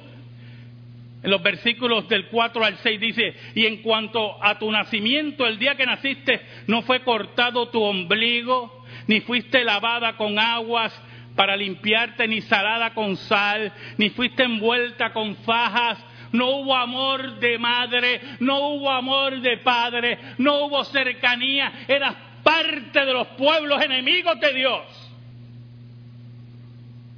en 1.23 1.31
los 1.31 1.43
versículos 1.43 2.09
del 2.09 2.26
4 2.26 2.64
al 2.64 2.79
6 2.79 3.00
dice, 3.00 3.35
y 3.55 3.67
en 3.67 3.83
cuanto 3.83 4.43
a 4.43 4.59
tu 4.59 4.71
nacimiento, 4.71 5.47
el 5.47 5.59
día 5.59 5.76
que 5.76 5.87
naciste, 5.87 6.41
no 6.67 6.83
fue 6.83 7.02
cortado 7.05 7.69
tu 7.69 7.81
ombligo, 7.81 8.85
ni 9.07 9.21
fuiste 9.21 9.62
lavada 9.62 10.17
con 10.17 10.38
aguas 10.38 10.93
para 11.37 11.57
limpiarte, 11.57 12.26
ni 12.26 12.41
salada 12.41 12.93
con 12.93 13.17
sal, 13.17 13.73
ni 13.99 14.11
fuiste 14.11 14.43
envuelta 14.43 15.12
con 15.12 15.37
fajas, 15.37 16.05
no 16.33 16.49
hubo 16.57 16.75
amor 16.75 17.38
de 17.38 17.57
madre, 17.57 18.21
no 18.41 18.71
hubo 18.71 18.91
amor 18.91 19.41
de 19.41 19.59
padre, 19.59 20.19
no 20.38 20.64
hubo 20.64 20.83
cercanía, 20.85 21.85
eras 21.87 22.17
parte 22.43 23.05
de 23.05 23.12
los 23.12 23.29
pueblos 23.29 23.81
enemigos 23.81 24.41
de 24.41 24.52
Dios. 24.55 25.11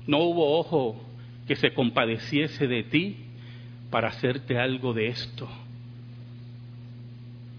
No 0.06 0.18
hubo 0.18 0.58
ojo 0.58 1.00
que 1.46 1.56
se 1.56 1.73
compadeciese 1.73 2.66
de 2.66 2.82
ti 2.82 3.25
para 3.94 4.08
hacerte 4.08 4.58
algo 4.58 4.92
de 4.92 5.06
esto, 5.06 5.48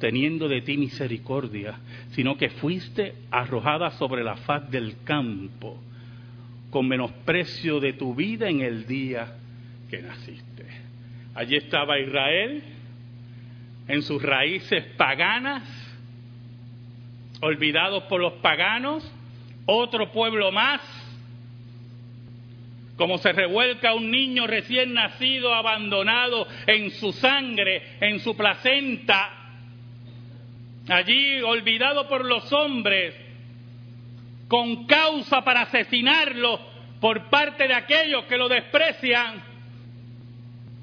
teniendo 0.02 0.50
de 0.50 0.60
ti 0.64 0.76
misericordia, 0.76 1.80
sino 2.12 2.36
que 2.36 2.50
fuiste 2.50 3.16
arrojada 3.32 3.92
sobre 3.92 4.22
la 4.22 4.36
faz 4.36 4.70
del 4.70 4.98
campo, 5.06 5.82
con 6.72 6.90
menosprecio 6.90 7.80
de 7.80 7.94
tu 7.94 8.14
vida 8.16 8.50
en 8.50 8.60
el 8.60 8.86
día 8.86 9.34
que 9.90 10.02
naciste. 10.02 10.66
Allí 11.36 11.56
estaba 11.56 11.98
Israel, 12.00 12.62
en 13.88 14.02
sus 14.02 14.22
raíces 14.22 14.84
paganas, 14.98 15.64
olvidados 17.40 18.04
por 18.10 18.20
los 18.20 18.34
paganos, 18.42 19.10
otro 19.66 20.12
pueblo 20.12 20.52
más, 20.52 20.82
como 22.98 23.18
se 23.18 23.32
revuelca 23.34 23.94
un 23.94 24.10
niño 24.10 24.48
recién 24.48 24.94
nacido, 24.94 25.54
abandonado 25.54 26.48
en 26.66 26.92
su 26.92 27.12
sangre, 27.12 27.98
en 28.00 28.20
su 28.20 28.36
placenta, 28.38 29.32
allí 30.88 31.42
olvidado 31.42 32.08
por 32.08 32.24
los 32.24 32.52
hombres, 32.54 33.16
con 34.48 34.86
causa 34.86 35.44
para 35.44 35.62
asesinarlo 35.64 36.60
por 37.02 37.30
parte 37.30 37.68
de 37.68 37.74
aquellos 37.74 38.26
que 38.26 38.38
lo 38.38 38.48
desprecian. 38.48 39.44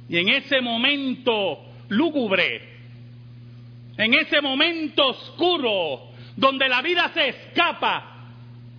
Y 0.09 0.19
en 0.19 0.29
ese 0.29 0.61
momento 0.61 1.65
lúgubre, 1.89 2.73
en 3.97 4.15
ese 4.15 4.41
momento 4.41 5.09
oscuro, 5.09 6.11
donde 6.37 6.69
la 6.69 6.83
vida 6.83 7.11
se 7.15 7.29
escapa, 7.29 8.29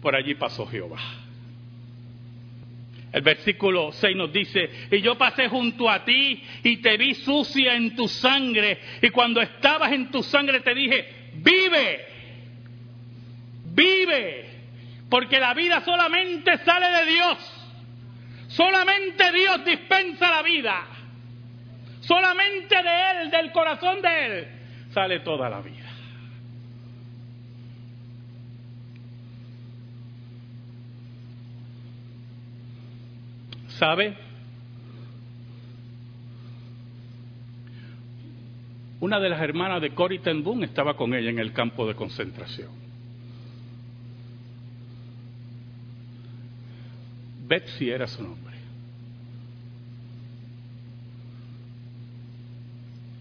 por 0.02 0.16
allí 0.16 0.36
pasó 0.36 0.68
Jehová. 0.68 1.23
El 3.14 3.22
versículo 3.22 3.92
6 3.92 4.16
nos 4.18 4.34
dice, 4.34 4.88
y 4.90 5.00
yo 5.00 5.16
pasé 5.16 5.48
junto 5.48 5.88
a 5.88 6.04
ti 6.04 6.44
y 6.64 6.78
te 6.78 6.98
vi 6.98 7.14
sucia 7.14 7.76
en 7.76 7.96
tu 7.96 8.08
sangre, 8.08 8.80
y 9.04 9.12
cuando 9.12 9.40
estabas 9.40 9.92
en 9.92 10.10
tu 10.10 10.24
sangre 10.24 10.62
te 10.62 10.74
dije, 10.74 11.30
vive, 11.36 12.06
vive, 13.66 14.46
porque 15.12 15.40
la 15.40 15.54
vida 15.54 15.82
solamente 15.82 16.58
sale 16.66 16.88
de 16.90 17.12
Dios, 17.12 17.38
solamente 18.48 19.32
Dios 19.32 19.64
dispensa 19.64 20.32
la 20.32 20.42
vida, 20.42 20.88
solamente 22.00 22.76
de 22.82 23.22
Él, 23.22 23.30
del 23.30 23.52
corazón 23.52 24.02
de 24.02 24.26
Él, 24.26 24.48
sale 24.90 25.20
toda 25.20 25.52
la 25.52 25.62
vida. 25.62 25.83
¿Sabe? 33.78 34.16
Una 39.00 39.20
de 39.20 39.30
las 39.30 39.42
hermanas 39.42 39.82
de 39.82 39.94
Cory 39.94 40.20
Ten 40.20 40.44
Boom 40.44 40.64
estaba 40.64 40.96
con 40.96 41.14
ella 41.14 41.30
en 41.30 41.40
el 41.40 41.52
campo 41.52 41.88
de 41.88 41.96
concentración. 41.96 42.70
Betsy 47.46 47.90
era 47.90 48.08
su 48.08 48.24
nombre. 48.24 48.54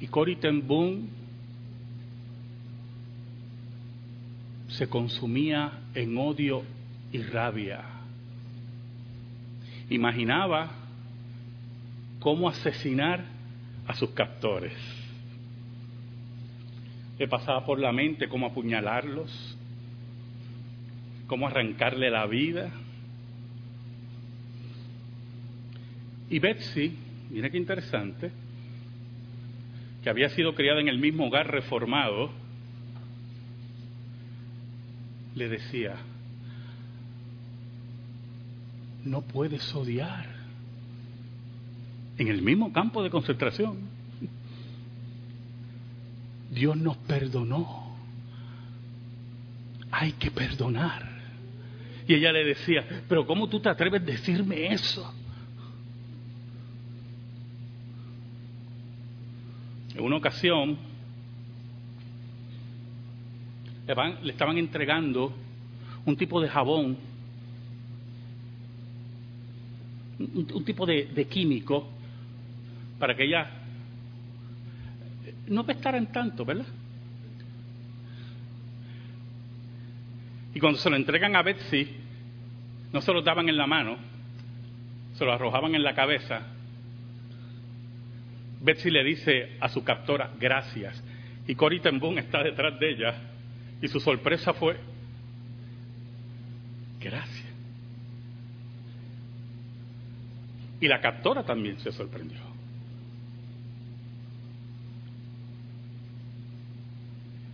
Y 0.01 0.07
Cory 0.07 0.37
Ten 0.37 0.67
Boom 0.67 1.09
se 4.69 4.89
consumía 4.89 5.81
en 5.95 6.17
odio 6.17 6.63
y 7.13 7.23
rabia 7.23 8.02
imaginaba 9.91 10.71
cómo 12.21 12.49
asesinar 12.49 13.25
a 13.87 13.95
sus 13.95 14.11
captores. 14.11 14.73
Le 17.19 17.29
pasaba 17.29 17.65
por 17.67 17.79
la 17.79 17.93
mente 17.93 18.29
cómo 18.29 18.47
apuñalarlos, 18.47 19.59
cómo 21.27 21.47
arrancarle 21.47 22.11
la 22.11 22.27
vida. 22.27 22.71
Y 26.31 26.39
Betsy, 26.39 26.97
mira 27.31 27.51
qué 27.51 27.59
interesante, 27.59 28.31
que 30.03 30.11
había 30.11 30.31
sido 30.31 30.55
criada 30.55 30.81
en 30.81 30.89
el 30.89 30.99
mismo 30.99 31.27
hogar 31.27 31.51
reformado, 31.51 32.31
le 35.35 35.49
decía, 35.49 35.97
no 39.05 39.23
puedes 39.23 39.75
odiar 39.75 40.27
en 42.19 42.29
el 42.29 42.43
mismo 42.43 42.73
campo 42.73 43.03
de 43.03 43.11
concentración. 43.11 43.79
Dios 46.51 46.77
nos 46.77 46.97
perdonó. 46.99 47.97
Hay 49.91 50.13
que 50.13 50.31
perdonar. 50.31 51.11
Y 52.07 52.15
ella 52.15 52.33
le 52.33 52.45
decía, 52.45 52.85
pero 53.09 53.27
¿cómo 53.27 53.49
tú 53.49 53.61
te 53.61 53.69
atreves 53.69 54.03
a 54.03 54.05
decirme 54.05 54.73
eso? 54.73 55.15
En 59.95 60.05
una 60.05 60.17
ocasión 60.17 60.79
le, 63.87 64.31
estaban 64.31 64.59
entregando 64.59 65.33
un 66.05 66.17
tipo 66.17 66.41
de 66.41 66.49
jabón, 66.49 66.97
un, 70.35 70.65
tipo 70.65 70.87
de, 70.87 71.27
químico, 71.31 71.89
para 72.99 73.17
que 73.17 73.25
ella 73.25 73.51
no 75.49 75.65
pestaran 75.65 76.13
tanto, 76.13 76.45
¿verdad? 76.45 76.67
Y 80.55 80.61
cuando 80.61 80.79
se 80.79 80.91
lo 80.91 80.97
entregan 80.97 81.35
a 81.35 81.43
Betsy, 81.43 81.89
no 82.93 83.01
se 83.01 83.13
lo 83.13 83.23
daban 83.23 83.49
en 83.49 83.57
la 83.57 83.67
mano, 83.67 83.97
se 85.15 85.25
lo 85.25 85.33
arrojaban 85.33 85.75
en 85.75 85.83
la 85.83 85.95
cabeza. 85.95 86.43
Betsy 88.61 88.91
le 88.91 89.03
dice 89.03 89.57
a 89.61 89.69
su 89.69 89.83
captora, 89.83 90.31
gracias. 90.39 91.03
Y 91.47 91.55
Cory 91.55 91.81
Ten 91.81 92.01
está 92.19 92.43
detrás 92.43 92.79
de 92.79 92.91
ella. 92.91 93.15
Y 93.81 93.89
su 93.89 93.99
sorpresa 93.99 94.53
fue, 94.53 94.77
gracias. 97.01 97.42
Y 100.83 100.89
la 100.89 101.01
captora 101.01 101.45
también 101.45 101.79
se 101.79 101.93
sorprendió. 101.93 102.41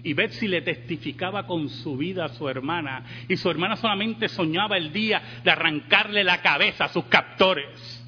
Y 0.03 0.15
Betsy 0.15 0.49
le 0.49 0.63
testificaba 0.63 1.47
con 1.47 1.69
su 1.69 1.99
vida 1.99 2.25
a 2.25 2.29
su 2.31 2.49
hermana. 2.49 3.05
Y 3.29 3.37
su 3.37 3.51
hermana 3.51 3.77
solamente 3.77 4.29
soñaba 4.29 4.79
el 4.79 4.95
día 4.95 5.21
de 5.45 5.51
arrancarle 5.51 6.25
la 6.25 6.41
cabeza 6.41 6.87
a 6.87 6.89
sus 6.89 7.05
captores. 7.05 8.03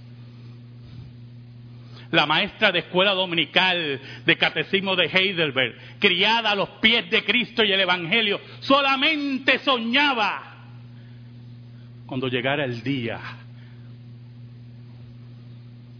La 2.12 2.25
maestra 2.25 2.73
de 2.73 2.79
escuela 2.79 3.12
dominical 3.12 4.00
de 4.25 4.37
catecismo 4.39 4.97
de 4.97 5.05
Heidelberg, 5.05 5.99
criada 5.99 6.53
a 6.53 6.57
los 6.57 6.71
pies 6.81 7.11
de 7.11 7.23
Cristo 7.25 7.62
y 7.62 7.73
el 7.73 7.81
Evangelio, 7.81 8.41
solamente 8.61 9.59
soñaba 9.59 10.65
cuando 12.07 12.27
llegara 12.27 12.65
el 12.65 12.83
día 12.83 13.21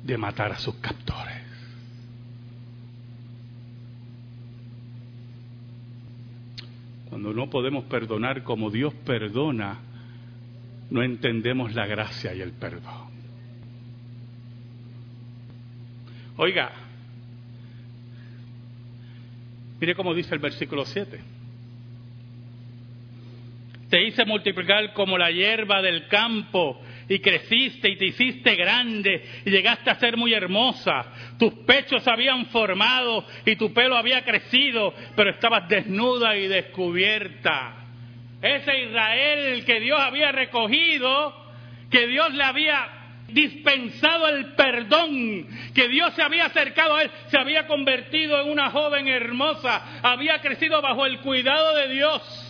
de 0.03 0.17
matar 0.17 0.53
a 0.53 0.59
sus 0.59 0.75
captores. 0.77 1.41
Cuando 7.09 7.33
no 7.35 7.51
podemos 7.51 7.85
perdonar 7.85 8.45
como 8.45 8.71
Dios 8.71 8.95
perdona, 9.05 9.79
no 10.91 11.03
entendemos 11.03 11.75
la 11.75 11.87
gracia 11.87 12.35
y 12.35 12.41
el 12.41 12.53
perdón. 12.53 13.11
Oiga, 16.37 16.73
mire 19.81 19.95
cómo 19.95 20.15
dice 20.15 20.35
el 20.35 20.41
versículo 20.41 20.85
7. 20.85 21.21
Te 23.91 24.07
hice 24.07 24.25
multiplicar 24.25 24.95
como 24.95 25.19
la 25.19 25.31
hierba 25.33 25.83
del 25.83 26.07
campo 26.07 26.81
y 27.11 27.19
creciste 27.19 27.89
y 27.89 27.97
te 27.97 28.07
hiciste 28.07 28.55
grande 28.55 29.43
y 29.45 29.51
llegaste 29.51 29.91
a 29.91 29.97
ser 29.97 30.17
muy 30.17 30.33
hermosa. 30.33 31.07
Tus 31.41 31.53
pechos 31.67 32.07
habían 32.07 32.47
formado 32.47 33.27
y 33.45 33.57
tu 33.57 33.75
pelo 33.75 33.97
había 33.97 34.23
crecido, 34.23 34.95
pero 35.17 35.31
estabas 35.31 35.69
desnuda 35.69 36.37
y 36.37 36.47
descubierta. 36.47 37.75
Ese 38.41 38.85
Israel 38.85 39.65
que 39.65 39.81
Dios 39.81 39.99
había 40.01 40.31
recogido, 40.31 41.35
que 41.91 42.07
Dios 42.07 42.33
le 42.33 42.45
había 42.45 42.89
dispensado 43.27 44.29
el 44.29 44.55
perdón, 44.55 45.49
que 45.75 45.89
Dios 45.89 46.15
se 46.15 46.23
había 46.23 46.47
acercado 46.47 46.95
a 46.95 47.03
él, 47.03 47.11
se 47.27 47.39
había 47.41 47.67
convertido 47.67 48.41
en 48.41 48.51
una 48.51 48.71
joven 48.71 49.09
hermosa, 49.09 50.01
había 50.01 50.41
crecido 50.41 50.81
bajo 50.81 51.05
el 51.07 51.19
cuidado 51.19 51.75
de 51.75 51.89
Dios 51.89 52.50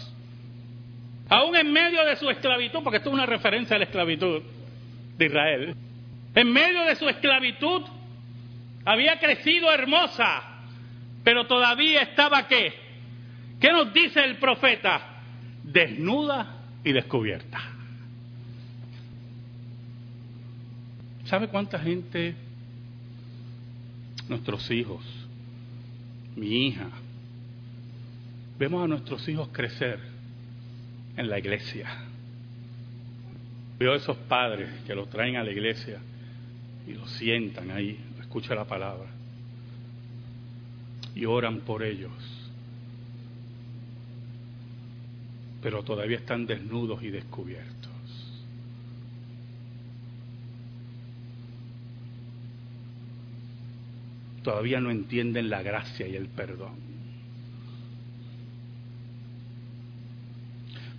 aún 1.30 1.56
en 1.56 1.72
medio 1.72 2.04
de 2.04 2.16
su 2.16 2.28
esclavitud, 2.28 2.80
porque 2.82 2.98
esto 2.98 3.08
es 3.08 3.14
una 3.14 3.24
referencia 3.24 3.76
a 3.76 3.78
la 3.78 3.84
esclavitud 3.84 4.42
de 5.16 5.26
Israel, 5.26 5.74
en 6.34 6.52
medio 6.52 6.84
de 6.84 6.96
su 6.96 7.08
esclavitud 7.08 7.82
había 8.84 9.18
crecido 9.18 9.72
hermosa, 9.72 10.42
pero 11.22 11.46
todavía 11.46 12.02
estaba 12.02 12.48
qué? 12.48 12.74
¿Qué 13.60 13.70
nos 13.70 13.92
dice 13.92 14.24
el 14.24 14.36
profeta? 14.36 15.22
Desnuda 15.62 16.56
y 16.82 16.92
descubierta. 16.92 17.60
¿Sabe 21.26 21.46
cuánta 21.46 21.78
gente, 21.78 22.34
nuestros 24.28 24.68
hijos, 24.70 25.04
mi 26.34 26.66
hija, 26.66 26.88
vemos 28.58 28.82
a 28.82 28.88
nuestros 28.88 29.28
hijos 29.28 29.48
crecer 29.52 30.19
en 31.20 31.30
la 31.30 31.38
iglesia. 31.38 31.87
Veo 33.78 33.92
a 33.92 33.96
esos 33.96 34.16
padres 34.16 34.68
que 34.87 34.94
los 34.94 35.09
traen 35.09 35.37
a 35.37 35.44
la 35.44 35.50
iglesia 35.50 35.98
y 36.87 36.94
los 36.94 37.11
sientan 37.12 37.70
ahí, 37.70 37.98
escuchan 38.20 38.56
la 38.56 38.64
palabra 38.64 39.09
y 41.14 41.24
oran 41.24 41.61
por 41.61 41.83
ellos. 41.83 42.12
Pero 45.62 45.83
todavía 45.83 46.16
están 46.16 46.46
desnudos 46.46 47.02
y 47.02 47.11
descubiertos. 47.11 47.90
Todavía 54.42 54.80
no 54.80 54.90
entienden 54.90 55.50
la 55.50 55.62
gracia 55.62 56.09
y 56.09 56.16
el 56.16 56.28
perdón. 56.28 56.89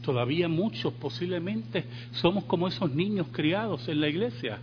Todavía 0.02 0.48
muchos 0.48 0.94
posiblemente 0.94 1.86
somos 2.14 2.46
como 2.46 2.68
esos 2.68 2.92
niños 2.94 3.28
criados 3.32 3.88
en 3.88 4.02
la 4.02 4.08
iglesia, 4.08 4.58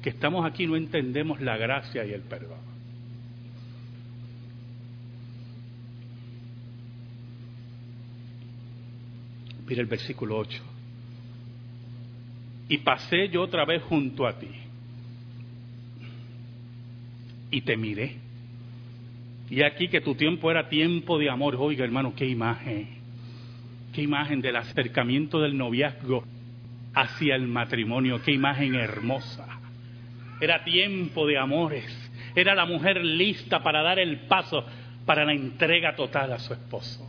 que 0.00 0.10
estamos 0.10 0.44
aquí 0.46 0.66
no 0.66 0.76
entendemos 0.76 1.40
la 1.40 1.56
gracia 1.56 2.04
y 2.04 2.12
el 2.12 2.22
perdón. 2.22 2.58
Mira 9.66 9.80
el 9.80 9.88
versículo 9.88 10.38
8. 10.38 10.62
Y 12.68 12.78
pasé 12.78 13.28
yo 13.28 13.42
otra 13.42 13.64
vez 13.64 13.82
junto 13.82 14.26
a 14.26 14.38
ti. 14.38 14.48
Y 17.50 17.60
te 17.62 17.76
miré. 17.76 18.18
Y 19.50 19.62
aquí 19.62 19.88
que 19.88 20.00
tu 20.00 20.14
tiempo 20.14 20.50
era 20.50 20.68
tiempo 20.68 21.18
de 21.18 21.28
amor. 21.28 21.56
Oiga, 21.56 21.84
hermano, 21.84 22.14
qué 22.14 22.26
imagen 22.26 23.01
Qué 23.92 24.02
imagen 24.02 24.40
del 24.40 24.56
acercamiento 24.56 25.40
del 25.40 25.56
noviazgo 25.56 26.24
hacia 26.94 27.36
el 27.36 27.46
matrimonio, 27.46 28.22
qué 28.22 28.32
imagen 28.32 28.74
hermosa. 28.74 29.46
Era 30.40 30.64
tiempo 30.64 31.26
de 31.26 31.38
amores, 31.38 31.84
era 32.34 32.54
la 32.54 32.64
mujer 32.64 33.04
lista 33.04 33.62
para 33.62 33.82
dar 33.82 33.98
el 33.98 34.20
paso 34.26 34.64
para 35.04 35.24
la 35.24 35.32
entrega 35.32 35.94
total 35.94 36.32
a 36.32 36.38
su 36.38 36.52
esposo. 36.52 37.08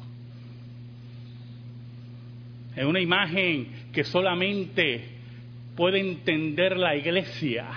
Es 2.76 2.86
una 2.86 3.00
imagen 3.00 3.90
que 3.92 4.04
solamente 4.04 5.10
puede 5.76 6.00
entender 6.00 6.78
la 6.78 6.96
iglesia. 6.96 7.68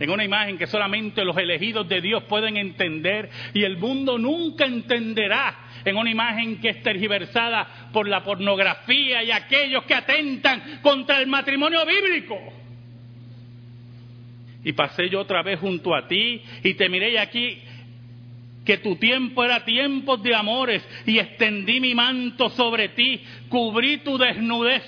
En 0.00 0.10
una 0.10 0.24
imagen 0.24 0.58
que 0.58 0.66
solamente 0.66 1.24
los 1.24 1.36
elegidos 1.36 1.88
de 1.88 2.00
Dios 2.00 2.24
pueden 2.24 2.56
entender 2.56 3.30
y 3.52 3.62
el 3.62 3.76
mundo 3.76 4.18
nunca 4.18 4.64
entenderá 4.64 5.56
en 5.84 5.96
una 5.96 6.10
imagen 6.10 6.60
que 6.60 6.70
es 6.70 6.82
tergiversada 6.82 7.90
por 7.92 8.08
la 8.08 8.24
pornografía 8.24 9.22
y 9.22 9.30
aquellos 9.30 9.84
que 9.84 9.94
atentan 9.94 10.80
contra 10.82 11.20
el 11.20 11.28
matrimonio 11.28 11.86
bíblico. 11.86 12.36
Y 14.64 14.72
pasé 14.72 15.08
yo 15.08 15.20
otra 15.20 15.42
vez 15.42 15.60
junto 15.60 15.94
a 15.94 16.08
ti 16.08 16.42
y 16.64 16.74
te 16.74 16.88
miré 16.88 17.18
aquí 17.18 17.60
que 18.64 18.78
tu 18.78 18.96
tiempo 18.96 19.44
era 19.44 19.64
tiempo 19.64 20.16
de 20.16 20.34
amores 20.34 20.82
y 21.06 21.18
extendí 21.18 21.80
mi 21.80 21.94
manto 21.94 22.48
sobre 22.50 22.88
ti, 22.88 23.20
cubrí 23.48 23.98
tu 23.98 24.18
desnudez 24.18 24.82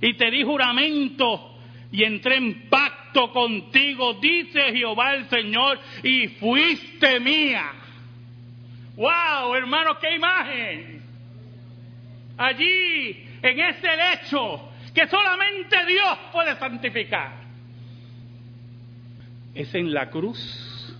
y 0.00 0.14
te 0.14 0.30
di 0.30 0.44
juramento 0.44 1.56
y 1.90 2.04
entré 2.04 2.36
en 2.36 2.68
pacto 2.68 2.97
contigo, 3.12 4.14
dice 4.14 4.72
Jehová 4.72 5.14
el 5.14 5.28
Señor, 5.28 5.78
y 6.02 6.28
fuiste 6.28 7.20
mía. 7.20 7.72
¡Wow, 8.96 9.54
hermano, 9.54 9.98
qué 9.98 10.16
imagen! 10.16 11.02
Allí, 12.36 13.24
en 13.42 13.60
ese 13.60 13.88
lecho 13.96 14.68
que 14.94 15.06
solamente 15.06 15.76
Dios 15.86 16.18
puede 16.32 16.56
santificar. 16.56 17.32
Es 19.54 19.74
en 19.74 19.92
la 19.92 20.08
cruz, 20.10 20.96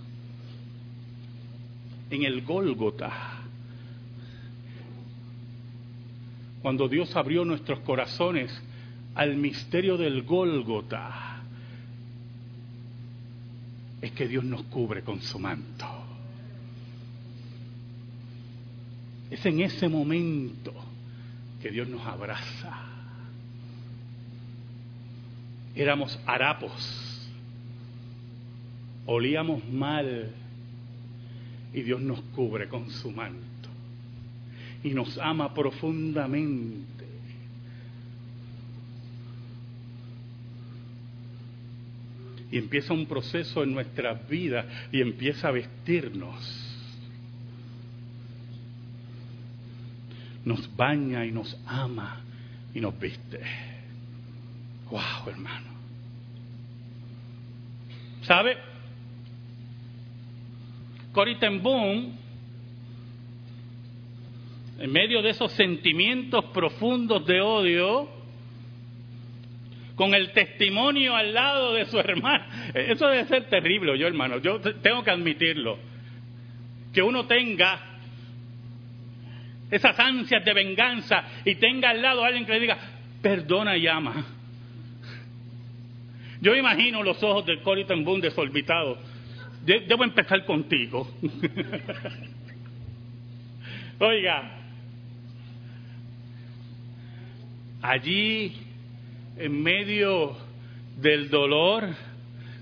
en 2.09 2.23
el 2.23 2.41
Gólgota 2.41 3.39
cuando 6.61 6.87
Dios 6.87 7.15
abrió 7.15 7.45
nuestros 7.45 7.79
corazones 7.79 8.51
al 9.15 9.35
misterio 9.35 9.97
del 9.97 10.23
Gólgota, 10.23 11.28
es 14.01 14.11
que 14.11 14.27
Dios 14.27 14.43
nos 14.43 14.63
cubre 14.63 15.03
con 15.03 15.21
su 15.21 15.39
manto. 15.39 15.85
Es 19.29 19.45
en 19.45 19.61
ese 19.61 19.87
momento 19.87 20.73
que 21.61 21.69
Dios 21.69 21.87
nos 21.87 22.05
abraza. 22.05 22.85
Éramos 25.75 26.19
harapos, 26.25 27.29
olíamos 29.05 29.67
mal 29.69 30.31
y 31.73 31.81
Dios 31.81 32.01
nos 32.01 32.21
cubre 32.35 32.67
con 32.67 32.89
su 32.89 33.11
manto 33.11 33.49
y 34.83 34.89
nos 34.89 35.17
ama 35.17 35.53
profundamente. 35.53 36.98
Y 42.51 42.57
empieza 42.57 42.93
un 42.93 43.05
proceso 43.05 43.63
en 43.63 43.73
nuestras 43.73 44.27
vidas 44.27 44.65
y 44.91 45.01
empieza 45.01 45.49
a 45.49 45.51
vestirnos. 45.51 46.65
Nos 50.45 50.75
baña 50.75 51.25
y 51.25 51.31
nos 51.31 51.55
ama 51.67 52.21
y 52.73 52.79
nos 52.79 52.99
viste. 52.99 53.39
Wow, 54.89 55.29
hermano. 55.29 55.69
¿Sabe? 58.21 58.57
Cory 61.11 61.37
Boom 61.61 62.19
en 64.79 64.91
medio 64.91 65.21
de 65.21 65.31
esos 65.31 65.51
sentimientos 65.53 66.45
profundos 66.53 67.25
de 67.25 67.41
odio, 67.41 68.07
con 69.95 70.13
el 70.13 70.31
testimonio 70.31 71.15
al 71.15 71.33
lado 71.33 71.73
de 71.73 71.85
su 71.85 71.99
hermano. 71.99 72.38
Eso 72.73 73.07
debe 73.07 73.25
ser 73.25 73.49
terrible, 73.49 73.97
yo 73.97 74.07
hermano, 74.07 74.39
yo 74.39 74.59
tengo 74.59 75.03
que 75.03 75.11
admitirlo. 75.11 75.77
Que 76.93 77.01
uno 77.01 77.25
tenga 77.25 77.79
esas 79.71 79.97
ansias 79.99 80.43
de 80.43 80.53
venganza 80.53 81.23
y 81.45 81.55
tenga 81.55 81.91
al 81.91 82.01
lado 82.01 82.23
a 82.23 82.27
alguien 82.27 82.45
que 82.45 82.53
le 82.53 82.59
diga, 82.59 82.77
perdona 83.21 83.77
y 83.77 83.87
ama. 83.87 84.25
Yo 86.41 86.55
imagino 86.55 87.03
los 87.03 87.21
ojos 87.21 87.45
del 87.45 87.61
Coriton 87.61 88.03
Boom 88.03 88.21
desorbitados. 88.21 88.97
Debo 89.65 90.03
empezar 90.03 90.45
contigo. 90.45 91.07
Oiga, 93.99 94.55
allí 97.81 98.53
en 99.37 99.61
medio 99.61 100.37
del 100.97 101.29
dolor, 101.29 101.89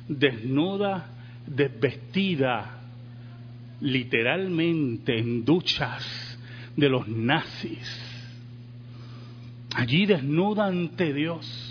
desnuda, 0.08 1.10
desvestida, 1.46 2.82
literalmente 3.82 5.18
en 5.18 5.46
duchas 5.46 6.40
de 6.76 6.90
los 6.90 7.08
nazis. 7.08 8.04
Allí 9.76 10.06
desnuda 10.06 10.68
ante 10.68 11.14
Dios. 11.14 11.64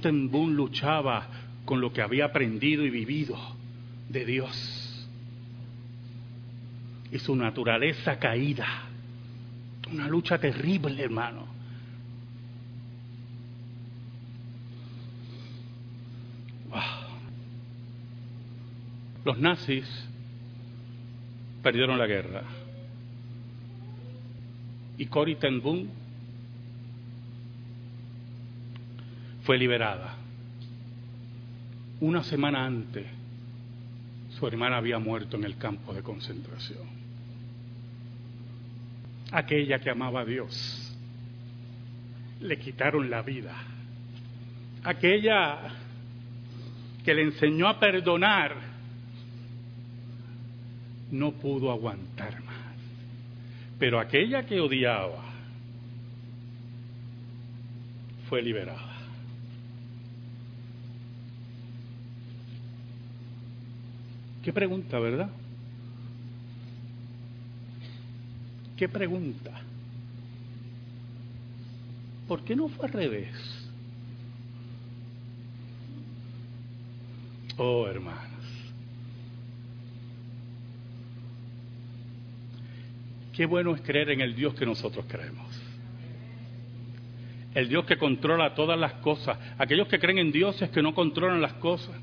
Ten 0.00 0.30
luchaba 0.30 1.26
con 1.64 1.80
lo 1.80 1.92
que 1.92 2.00
había 2.00 2.26
aprendido 2.26 2.84
y 2.84 2.90
vivido 2.90 3.36
de 4.08 4.24
Dios 4.24 5.08
y 7.10 7.18
su 7.18 7.34
naturaleza 7.34 8.18
caída 8.20 8.84
una 9.92 10.08
lucha 10.08 10.38
terrible, 10.38 11.02
hermano. 11.02 11.46
Los 19.24 19.38
nazis 19.38 19.86
perdieron 21.62 21.98
la 21.98 22.06
guerra. 22.06 22.42
Y 24.98 25.06
Cory 25.06 25.36
Ten 25.36 25.62
fue 29.42 29.58
liberada. 29.58 30.16
Una 32.00 32.22
semana 32.22 32.64
antes, 32.64 33.06
su 34.38 34.46
hermana 34.46 34.76
había 34.76 34.98
muerto 34.98 35.36
en 35.36 35.44
el 35.44 35.56
campo 35.56 35.92
de 35.94 36.02
concentración 36.02 37.04
aquella 39.34 39.80
que 39.80 39.90
amaba 39.90 40.20
a 40.20 40.24
Dios. 40.24 40.96
Le 42.40 42.58
quitaron 42.58 43.10
la 43.10 43.22
vida. 43.22 43.54
Aquella 44.84 45.58
que 47.04 47.14
le 47.14 47.22
enseñó 47.22 47.68
a 47.68 47.80
perdonar 47.80 48.54
no 51.10 51.32
pudo 51.32 51.70
aguantar 51.70 52.42
más. 52.42 52.54
Pero 53.78 53.98
aquella 54.00 54.46
que 54.46 54.60
odiaba 54.60 55.22
fue 58.28 58.42
liberada. 58.42 58.94
Qué 64.42 64.52
pregunta, 64.52 64.98
¿verdad? 64.98 65.30
¿Qué 68.76 68.88
pregunta? 68.88 69.52
¿Por 72.28 72.42
qué 72.42 72.56
no 72.56 72.68
fue 72.68 72.86
al 72.86 72.92
revés? 72.92 73.30
Oh, 77.56 77.86
hermanos. 77.86 78.33
Qué 83.34 83.46
bueno 83.46 83.74
es 83.74 83.80
creer 83.80 84.10
en 84.10 84.20
el 84.20 84.34
Dios 84.34 84.54
que 84.54 84.64
nosotros 84.66 85.04
creemos. 85.08 85.46
El 87.54 87.68
Dios 87.68 87.84
que 87.84 87.96
controla 87.96 88.54
todas 88.54 88.78
las 88.78 88.94
cosas. 88.94 89.38
Aquellos 89.58 89.88
que 89.88 89.98
creen 89.98 90.18
en 90.18 90.32
dioses 90.32 90.70
que 90.70 90.82
no 90.82 90.94
controlan 90.94 91.40
las 91.40 91.54
cosas. 91.54 91.94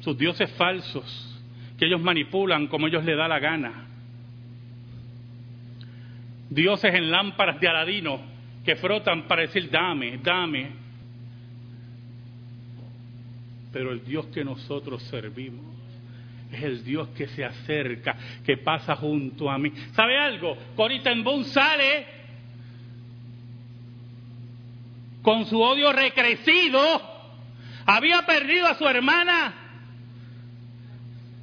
Sus 0.00 0.16
dioses 0.18 0.50
falsos, 0.52 1.40
que 1.78 1.86
ellos 1.86 2.00
manipulan 2.00 2.66
como 2.66 2.86
ellos 2.86 3.04
les 3.04 3.16
da 3.16 3.26
la 3.26 3.38
gana 3.38 3.84
dioses 6.54 6.94
en 6.94 7.10
lámparas 7.10 7.60
de 7.60 7.68
Aladino 7.68 8.20
que 8.64 8.76
frotan 8.76 9.26
para 9.26 9.42
decir, 9.42 9.68
dame, 9.70 10.18
dame. 10.18 10.70
Pero 13.72 13.92
el 13.92 14.04
Dios 14.04 14.26
que 14.26 14.44
nosotros 14.44 15.02
servimos 15.04 15.73
es 16.54 16.62
el 16.62 16.84
Dios 16.84 17.08
que 17.08 17.28
se 17.28 17.44
acerca, 17.44 18.16
que 18.44 18.56
pasa 18.56 18.96
junto 18.96 19.50
a 19.50 19.58
mí. 19.58 19.72
¿Sabe 19.92 20.18
algo? 20.18 20.56
Corita 20.76 21.10
en 21.10 21.44
sale 21.44 22.06
con 25.22 25.46
su 25.46 25.60
odio 25.60 25.90
recrecido, 25.90 26.80
había 27.86 28.22
perdido 28.26 28.66
a 28.66 28.74
su 28.74 28.86
hermana, 28.86 29.54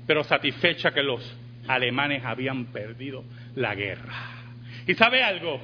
pero 0.05 0.23
satisfecha 0.23 0.91
que 0.91 1.01
los 1.01 1.21
alemanes 1.67 2.23
habían 2.23 2.65
perdido 2.65 3.23
la 3.55 3.73
guerra. 3.73 4.13
¿Y 4.85 4.93
sabe 4.93 5.23
algo? 5.23 5.59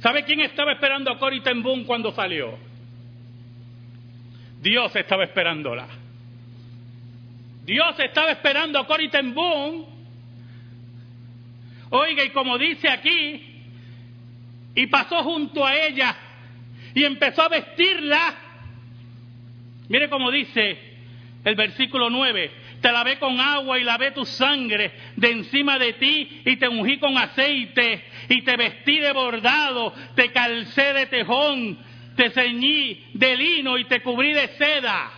¿Sabe 0.00 0.24
quién 0.24 0.40
estaba 0.40 0.72
esperando 0.72 1.12
a 1.12 1.18
Cory 1.18 1.42
Ten 1.42 1.62
cuando 1.84 2.10
salió? 2.12 2.58
Dios 4.60 4.94
estaba 4.96 5.24
esperándola. 5.24 5.86
Dios 7.64 7.98
estaba 7.98 8.30
esperando 8.30 8.78
a 8.78 8.86
Cory 8.86 9.10
Oiga, 11.90 12.24
y 12.24 12.30
como 12.30 12.58
dice 12.58 12.88
aquí, 12.88 13.62
y 14.74 14.86
pasó 14.86 15.22
junto 15.22 15.64
a 15.64 15.76
ella 15.76 16.16
y 16.94 17.04
empezó 17.04 17.42
a 17.42 17.48
vestirla. 17.48 18.34
Mire 19.88 20.08
cómo 20.08 20.30
dice 20.30 20.78
el 21.44 21.54
versículo 21.54 22.08
9, 22.08 22.50
te 22.80 22.90
lavé 22.90 23.18
con 23.18 23.38
agua 23.38 23.78
y 23.78 23.84
lavé 23.84 24.12
tu 24.12 24.24
sangre 24.24 24.92
de 25.16 25.30
encima 25.30 25.78
de 25.78 25.92
ti 25.94 26.42
y 26.46 26.56
te 26.56 26.68
ungí 26.68 26.98
con 26.98 27.18
aceite 27.18 28.04
y 28.28 28.42
te 28.42 28.56
vestí 28.56 28.98
de 28.98 29.12
bordado, 29.12 29.92
te 30.14 30.32
calcé 30.32 30.92
de 30.94 31.06
tejón 31.06 31.92
te 32.16 32.30
ceñí 32.30 33.04
de 33.14 33.36
lino 33.36 33.78
y 33.78 33.84
te 33.84 34.02
cubrí 34.02 34.32
de 34.32 34.48
seda. 34.48 35.10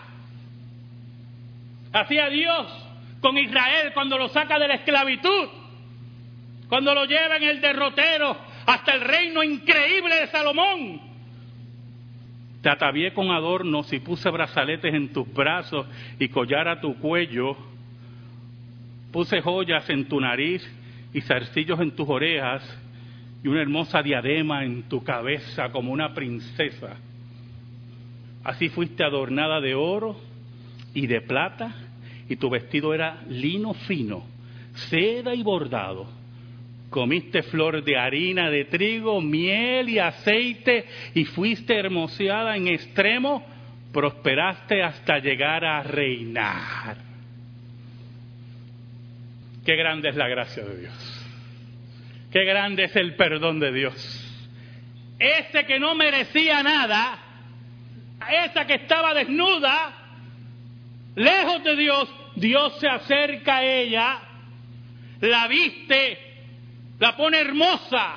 Hacía 1.94 2.28
Dios 2.28 2.66
con 3.20 3.38
Israel 3.38 3.92
cuando 3.94 4.18
lo 4.18 4.28
saca 4.28 4.59
de 4.59 4.66
la 4.66 4.74
esclavitud, 4.74 5.48
cuando 6.68 6.92
lo 6.92 7.04
lleva 7.04 7.37
en 7.37 7.44
el 7.44 7.61
derrotero 7.61 8.37
hasta 8.66 8.94
el 8.94 9.00
reino 9.00 9.44
increíble 9.44 10.16
de 10.16 10.26
Salomón. 10.26 11.00
Te 12.62 12.68
atavié 12.68 13.14
con 13.14 13.30
adornos 13.30 13.92
y 13.92 14.00
puse 14.00 14.28
brazaletes 14.28 14.92
en 14.92 15.12
tus 15.12 15.33
brazos 15.33 15.87
y 16.18 16.28
collar 16.30 16.66
a 16.66 16.80
tu 16.80 16.98
cuello. 16.98 17.57
Puse 19.12 19.40
joyas 19.40 19.88
en 19.88 20.09
tu 20.09 20.20
nariz 20.20 20.68
y 21.12 21.20
zarcillos 21.20 21.78
en 21.78 21.94
tus 21.94 22.09
orejas 22.09 22.62
y 23.44 23.46
una 23.46 23.62
hermosa 23.62 24.02
diadema 24.02 24.64
en 24.64 24.88
tu 24.88 25.04
cabeza 25.04 25.70
como 25.70 25.92
una 25.92 26.12
princesa. 26.12 26.96
Así 28.42 28.68
fuiste 28.68 29.04
adornada 29.04 29.61
de 29.61 29.76
oro 29.76 30.34
y 30.94 31.07
de 31.07 31.20
plata 31.20 31.74
y 32.28 32.37
tu 32.37 32.48
vestido 32.48 32.94
era 32.94 33.22
lino 33.28 33.74
fino, 33.74 34.24
seda 34.74 35.35
y 35.35 35.42
bordado 35.42 36.24
comiste 36.94 37.42
flor 37.42 37.83
de 37.83 37.98
harina 37.98 38.48
de 38.50 38.66
trigo, 38.66 39.20
miel 39.20 39.88
y 39.88 39.98
aceite 39.98 40.87
y 41.12 41.24
fuiste 41.24 41.76
hermoseada 41.76 42.57
en 42.57 42.68
extremo, 42.68 43.44
prosperaste 43.92 44.80
hasta 44.80 45.18
llegar 45.18 45.64
a 45.64 45.83
reinar. 45.83 46.96
Qué 49.66 49.74
grande 49.74 50.11
es 50.11 50.14
la 50.14 50.28
gracia 50.28 50.62
de 50.62 50.83
Dios. 50.83 51.26
Qué 52.30 52.44
grande 52.44 52.85
es 52.85 52.94
el 52.94 53.16
perdón 53.16 53.59
de 53.59 53.72
Dios. 53.72 54.46
Ese 55.18 55.66
que 55.66 55.80
no 55.80 55.96
merecía 55.96 56.62
nada, 56.62 57.18
esa 58.46 58.68
que 58.68 58.74
estaba 58.74 59.14
desnuda, 59.14 60.04
lejos 61.14 61.64
de 61.64 61.77
Dios, 61.77 62.09
Dios 62.37 62.79
se 62.81 62.88
acerca 62.88 63.57
a 63.57 63.64
ella, 63.64 64.18
la 65.20 65.48
viste 65.48 66.35
la 66.98 67.16
pone 67.16 67.40
hermosa, 67.40 68.14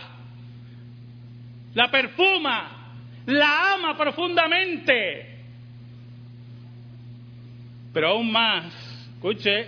la 1.74 1.90
perfuma, 1.90 2.94
la 3.26 3.74
ama 3.74 3.98
profundamente. 3.98 5.36
Pero 7.94 8.10
aún 8.10 8.32
más, 8.32 8.66
escuche, 9.14 9.68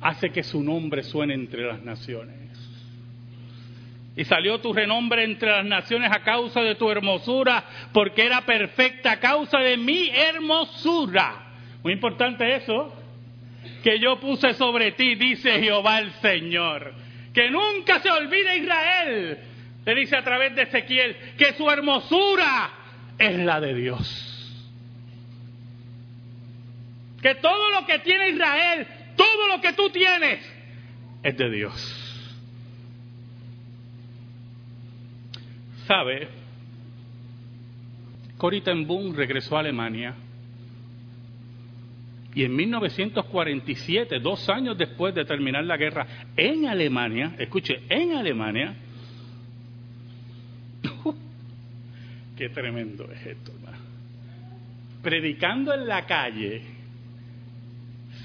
hace 0.00 0.30
que 0.30 0.42
su 0.42 0.62
nombre 0.62 1.02
suene 1.02 1.34
entre 1.34 1.66
las 1.66 1.82
naciones. 1.82 2.61
Y 4.14 4.24
salió 4.24 4.60
tu 4.60 4.72
renombre 4.72 5.24
entre 5.24 5.50
las 5.50 5.64
naciones 5.64 6.10
a 6.12 6.22
causa 6.22 6.60
de 6.60 6.74
tu 6.74 6.90
hermosura, 6.90 7.64
porque 7.92 8.26
era 8.26 8.42
perfecta 8.42 9.12
a 9.12 9.20
causa 9.20 9.58
de 9.58 9.76
mi 9.76 10.10
hermosura. 10.10 11.46
Muy 11.82 11.94
importante 11.94 12.56
eso 12.56 12.94
que 13.82 13.98
yo 13.98 14.20
puse 14.20 14.54
sobre 14.54 14.92
ti, 14.92 15.14
dice 15.14 15.60
Jehová 15.60 16.00
el 16.00 16.12
Señor. 16.14 16.94
Que 17.32 17.50
nunca 17.50 18.00
se 18.00 18.10
olvide 18.10 18.58
Israel, 18.58 19.38
le 19.84 19.94
dice 19.94 20.16
a 20.16 20.22
través 20.22 20.54
de 20.54 20.62
Ezequiel, 20.62 21.16
que 21.38 21.54
su 21.54 21.70
hermosura 21.70 22.70
es 23.18 23.38
la 23.38 23.60
de 23.60 23.74
Dios. 23.74 24.28
Que 27.22 27.36
todo 27.36 27.70
lo 27.70 27.86
que 27.86 28.00
tiene 28.00 28.30
Israel, 28.30 28.86
todo 29.16 29.48
lo 29.48 29.60
que 29.60 29.72
tú 29.72 29.88
tienes, 29.90 30.40
es 31.22 31.36
de 31.36 31.50
Dios. 31.50 32.01
¿Sabe? 35.92 36.26
Corrie 38.38 38.62
regresó 39.14 39.58
a 39.58 39.60
Alemania 39.60 40.14
y 42.34 42.44
en 42.44 42.56
1947, 42.56 44.18
dos 44.20 44.48
años 44.48 44.78
después 44.78 45.14
de 45.14 45.26
terminar 45.26 45.64
la 45.64 45.76
guerra 45.76 46.06
en 46.34 46.64
Alemania, 46.64 47.34
escuche, 47.38 47.82
en 47.90 48.12
Alemania, 48.12 48.74
qué 52.38 52.48
tremendo 52.48 53.04
es 53.12 53.26
esto, 53.26 53.52
hermano. 53.52 53.84
Predicando 55.02 55.74
en 55.74 55.86
la 55.86 56.06
calle, 56.06 56.62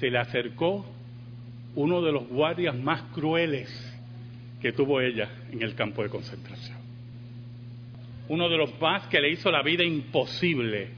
se 0.00 0.10
le 0.10 0.16
acercó 0.16 0.86
uno 1.74 2.00
de 2.00 2.12
los 2.12 2.28
guardias 2.28 2.74
más 2.74 3.02
crueles 3.12 3.68
que 4.58 4.72
tuvo 4.72 5.02
ella 5.02 5.28
en 5.52 5.60
el 5.60 5.74
campo 5.74 6.02
de 6.02 6.08
concentración. 6.08 6.87
Uno 8.28 8.48
de 8.48 8.56
los 8.56 8.78
más 8.80 9.06
que 9.08 9.20
le 9.20 9.30
hizo 9.30 9.50
la 9.50 9.62
vida 9.62 9.84
imposible. 9.84 10.90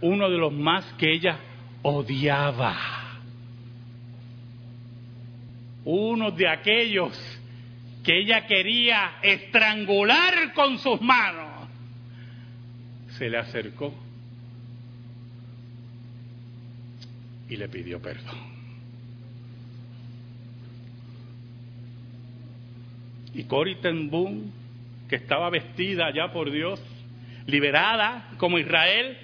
Uno 0.00 0.30
de 0.30 0.38
los 0.38 0.52
más 0.52 0.84
que 0.98 1.12
ella 1.12 1.38
odiaba. 1.82 2.76
Uno 5.84 6.30
de 6.30 6.48
aquellos 6.48 7.12
que 8.04 8.20
ella 8.20 8.46
quería 8.46 9.14
estrangular 9.22 10.52
con 10.52 10.78
sus 10.78 11.00
manos, 11.00 11.68
se 13.16 13.30
le 13.30 13.38
acercó 13.38 13.94
y 17.48 17.56
le 17.56 17.68
pidió 17.68 18.00
perdón. 18.00 18.54
Y 23.32 23.44
Cory 23.44 23.76
que 25.08 25.16
estaba 25.16 25.50
vestida 25.50 26.12
ya 26.12 26.32
por 26.32 26.50
Dios, 26.50 26.82
liberada 27.46 28.30
como 28.38 28.58
Israel 28.58 29.16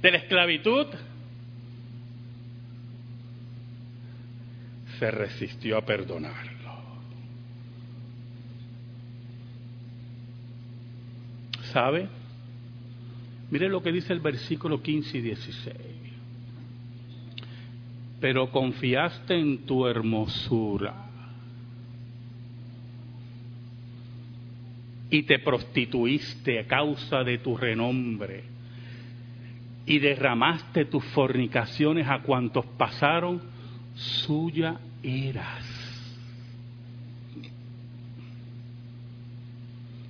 de 0.00 0.10
la 0.10 0.18
esclavitud, 0.18 0.86
se 4.98 5.10
resistió 5.10 5.76
a 5.76 5.84
perdonarlo. 5.84 6.56
¿Sabe? 11.72 12.08
Mire 13.50 13.68
lo 13.68 13.82
que 13.82 13.92
dice 13.92 14.12
el 14.12 14.20
versículo 14.20 14.82
15 14.82 15.18
y 15.18 15.20
16. 15.20 15.76
Pero 18.20 18.50
confiaste 18.50 19.38
en 19.38 19.66
tu 19.66 19.86
hermosura 19.86 21.05
y 25.10 25.22
te 25.22 25.38
prostituiste 25.38 26.60
a 26.60 26.66
causa 26.66 27.22
de 27.22 27.38
tu 27.38 27.56
renombre 27.56 28.44
y 29.86 29.98
derramaste 30.00 30.86
tus 30.86 31.04
fornicaciones 31.06 32.08
a 32.08 32.20
cuantos 32.20 32.66
pasaron 32.76 33.40
suya 33.94 34.78
eras. 35.02 35.86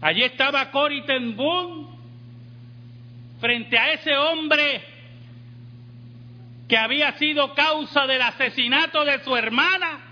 Allí 0.00 0.22
estaba 0.22 0.70
Ten 1.06 1.36
frente 3.40 3.78
a 3.78 3.92
ese 3.92 4.16
hombre 4.16 4.82
que 6.68 6.76
había 6.76 7.12
sido 7.18 7.54
causa 7.54 8.06
del 8.06 8.22
asesinato 8.22 9.04
de 9.04 9.20
su 9.20 9.36
hermana 9.36 10.05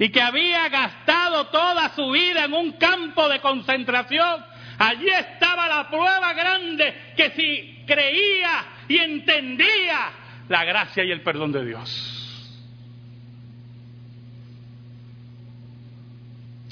y 0.00 0.08
que 0.08 0.22
había 0.22 0.66
gastado 0.70 1.48
toda 1.48 1.94
su 1.94 2.10
vida 2.10 2.46
en 2.46 2.54
un 2.54 2.72
campo 2.72 3.28
de 3.28 3.38
concentración. 3.40 4.42
Allí 4.78 5.10
estaba 5.10 5.68
la 5.68 5.90
prueba 5.90 6.32
grande 6.32 6.94
que 7.14 7.30
si 7.32 7.84
creía 7.86 8.64
y 8.88 8.96
entendía 8.96 10.10
la 10.48 10.64
gracia 10.64 11.04
y 11.04 11.10
el 11.10 11.20
perdón 11.20 11.52
de 11.52 11.66
Dios. 11.66 12.56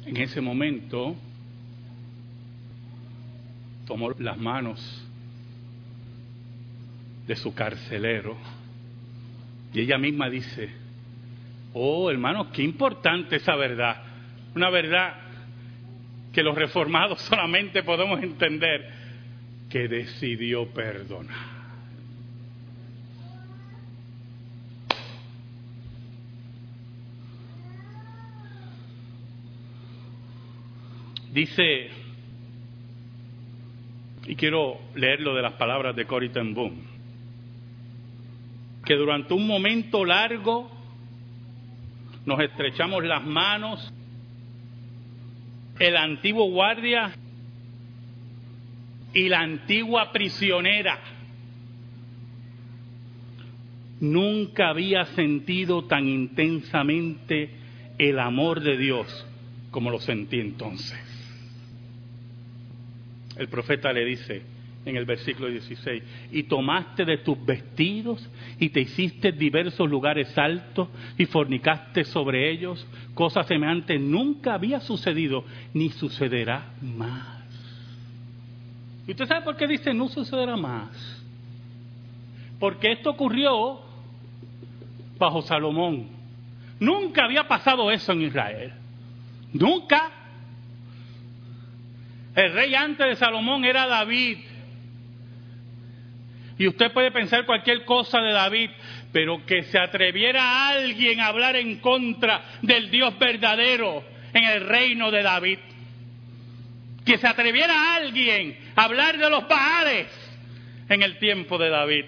En 0.06 0.16
ese 0.16 0.40
momento 0.40 1.14
tomó 3.86 4.10
las 4.12 4.38
manos 4.38 5.06
de 7.26 7.36
su 7.36 7.52
carcelero 7.52 8.38
y 9.74 9.80
ella 9.80 9.98
misma 9.98 10.30
dice, 10.30 10.87
oh 11.72 12.10
hermanos, 12.10 12.48
qué 12.52 12.62
importante 12.62 13.36
esa 13.36 13.56
verdad, 13.56 14.02
una 14.54 14.70
verdad 14.70 15.14
que 16.32 16.42
los 16.42 16.54
reformados 16.54 17.20
solamente 17.28 17.82
podemos 17.82 18.22
entender, 18.22 18.92
que 19.68 19.88
decidió 19.88 20.66
perdonar. 20.68 21.58
Dice, 31.32 31.90
y 34.26 34.34
quiero 34.34 34.80
leerlo 34.94 35.34
de 35.34 35.42
las 35.42 35.52
palabras 35.54 35.94
de 35.94 36.06
Cory 36.06 36.30
Ten 36.30 36.54
Boom, 36.54 36.82
que 38.84 38.94
durante 38.94 39.34
un 39.34 39.46
momento 39.46 40.04
largo 40.04 40.77
nos 42.28 42.40
estrechamos 42.40 43.02
las 43.04 43.24
manos, 43.24 43.90
el 45.78 45.96
antiguo 45.96 46.50
guardia 46.50 47.14
y 49.14 49.30
la 49.30 49.40
antigua 49.40 50.12
prisionera. 50.12 50.98
Nunca 54.00 54.68
había 54.68 55.06
sentido 55.06 55.86
tan 55.86 56.06
intensamente 56.06 57.50
el 57.96 58.18
amor 58.18 58.60
de 58.60 58.76
Dios 58.76 59.26
como 59.70 59.90
lo 59.90 59.98
sentí 59.98 60.38
entonces. 60.38 60.98
El 63.36 63.48
profeta 63.48 63.90
le 63.90 64.04
dice 64.04 64.42
en 64.88 64.96
el 64.96 65.04
versículo 65.04 65.48
16, 65.48 66.02
y 66.32 66.42
tomaste 66.44 67.04
de 67.04 67.18
tus 67.18 67.44
vestidos 67.44 68.28
y 68.58 68.70
te 68.70 68.80
hiciste 68.80 69.32
diversos 69.32 69.88
lugares 69.88 70.36
altos 70.36 70.88
y 71.16 71.26
fornicaste 71.26 72.04
sobre 72.04 72.50
ellos, 72.50 72.86
cosas 73.14 73.46
semejantes 73.46 74.00
nunca 74.00 74.54
había 74.54 74.80
sucedido 74.80 75.44
ni 75.74 75.90
sucederá 75.90 76.72
más. 76.80 77.38
¿Y 79.06 79.12
usted 79.12 79.26
sabe 79.26 79.42
por 79.42 79.56
qué 79.56 79.66
dice 79.66 79.94
no 79.94 80.08
sucederá 80.08 80.56
más? 80.56 81.18
Porque 82.60 82.92
esto 82.92 83.10
ocurrió 83.10 83.80
bajo 85.18 85.42
Salomón. 85.42 86.08
Nunca 86.80 87.24
había 87.24 87.46
pasado 87.46 87.90
eso 87.90 88.12
en 88.12 88.22
Israel. 88.22 88.72
Nunca. 89.52 90.10
El 92.34 92.52
rey 92.52 92.74
antes 92.74 93.06
de 93.06 93.16
Salomón 93.16 93.64
era 93.64 93.86
David. 93.86 94.38
Y 96.58 96.66
usted 96.66 96.92
puede 96.92 97.12
pensar 97.12 97.46
cualquier 97.46 97.84
cosa 97.84 98.20
de 98.20 98.32
David, 98.32 98.70
pero 99.12 99.46
que 99.46 99.62
se 99.64 99.78
atreviera 99.78 100.68
alguien 100.68 101.20
a 101.20 101.26
hablar 101.26 101.54
en 101.56 101.78
contra 101.78 102.42
del 102.62 102.90
Dios 102.90 103.16
verdadero 103.18 104.02
en 104.34 104.44
el 104.44 104.66
reino 104.66 105.10
de 105.10 105.22
David. 105.22 105.58
Que 107.04 107.16
se 107.16 107.28
atreviera 107.28 107.94
alguien 107.94 108.58
a 108.74 108.84
hablar 108.84 109.16
de 109.16 109.30
los 109.30 109.46
Baales 109.46 110.08
en 110.88 111.02
el 111.02 111.18
tiempo 111.18 111.58
de 111.58 111.70
David. 111.70 112.04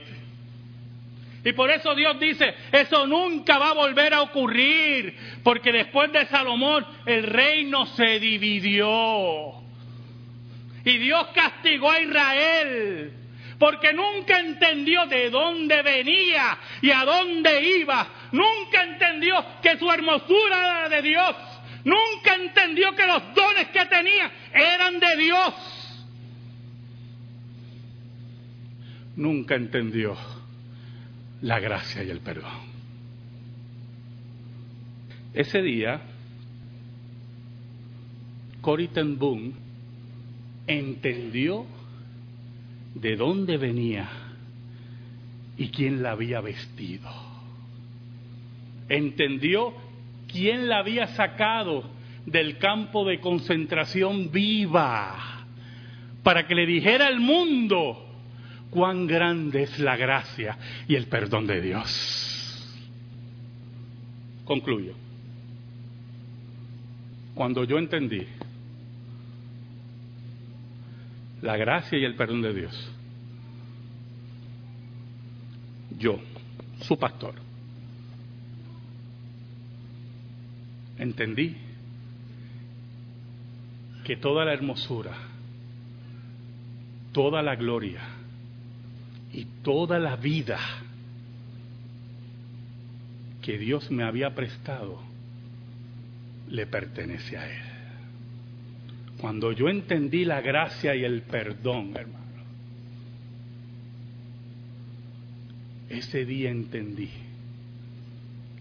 Y 1.45 1.53
por 1.53 1.71
eso 1.71 1.95
Dios 1.95 2.19
dice, 2.21 2.55
eso 2.73 3.07
nunca 3.07 3.57
va 3.59 3.71
a 3.71 3.75
volver 3.75 4.13
a 4.13 4.21
ocurrir, 4.21 5.17
porque 5.43 5.73
después 5.73 6.13
de 6.13 6.27
Salomón 6.27 6.85
el 7.07 7.23
reino 7.23 7.87
se 7.87 8.19
dividió. 8.19 9.55
Y 10.85 10.99
Dios 10.99 11.29
castigó 11.35 11.91
a 11.91 12.01
Israel, 12.01 13.13
porque 13.61 13.93
nunca 13.93 14.41
entendió 14.41 15.05
de 15.05 15.29
dónde 15.29 15.83
venía 15.83 16.59
y 16.81 16.91
a 16.91 17.05
dónde 17.05 17.79
iba. 17.79 18.09
Nunca 18.33 18.83
entendió 18.83 19.35
que 19.61 19.77
su 19.77 19.93
hermosura 19.93 20.59
era 20.59 20.89
de 20.89 21.03
Dios. 21.03 21.37
Nunca 21.85 22.37
entendió 22.37 22.97
que 22.97 23.07
los 23.07 23.23
dones 23.35 23.69
que 23.69 23.85
tenía 23.85 24.33
eran 24.55 24.99
de 24.99 25.17
Dios. 25.19 25.55
Nunca 29.17 29.57
entendió 29.57 30.17
la 31.43 31.61
gracia 31.61 32.03
y 32.03 32.09
el 32.09 32.21
perdón. 32.21 32.71
Ese 35.35 35.61
día, 35.61 36.01
Cory 38.63 38.89
ten 38.89 39.19
Boom 39.19 39.53
entendió 40.67 41.67
de 42.95 43.17
dónde 43.17 43.57
venía 43.57 44.09
y 45.57 45.69
quién 45.69 46.03
la 46.03 46.13
había 46.13 46.41
vestido. 46.41 47.11
Entendió 48.89 49.75
quién 50.31 50.69
la 50.69 50.79
había 50.79 51.07
sacado 51.09 51.85
del 52.27 52.59
campo 52.59 53.05
de 53.05 53.21
concentración 53.21 54.31
viva 54.31 55.45
para 56.23 56.47
que 56.47 56.55
le 56.55 56.67
dijera 56.67 57.07
al 57.07 57.21
mundo 57.21 58.07
cuán 58.71 59.07
grande 59.07 59.65
es 59.65 59.79
la 59.79 59.97
gracia 59.97 60.57
y 60.87 60.95
el 60.95 61.07
perdón 61.07 61.47
de 61.47 61.61
Dios. 61.61 62.77
Concluyo. 64.45 64.95
Cuando 67.35 67.65
yo 67.65 67.79
entendí 67.79 68.27
la 71.43 71.57
gracia 71.57 71.99
y 71.99 72.05
el 72.05 72.15
perdón 72.15 72.43
de 72.43 72.55
Dios, 72.55 72.93
yo, 75.99 76.21
su 76.83 76.99
pastor, 76.99 77.35
entendí 80.99 81.57
que 84.05 84.17
toda 84.17 84.45
la 84.45 84.53
hermosura, 84.53 85.17
toda 87.13 87.43
la 87.43 87.57
gloria, 87.57 88.21
y 89.33 89.45
toda 89.63 89.99
la 89.99 90.17
vida 90.17 90.59
que 93.43 93.59
Dios 93.59 93.91
me 93.91 94.03
había 94.03 94.35
prestado 94.35 95.01
le 96.49 96.67
pertenece 96.67 97.39
a 97.39 97.49
Él. 97.49 97.80
Cuando 99.21 99.53
yo 99.53 99.69
entendí 99.69 100.25
la 100.25 100.41
gracia 100.41 100.95
y 100.95 101.05
el 101.05 101.23
perdón, 101.23 101.93
hermano, 101.95 102.21
ese 105.89 106.25
día 106.25 106.51
entendí 106.51 107.11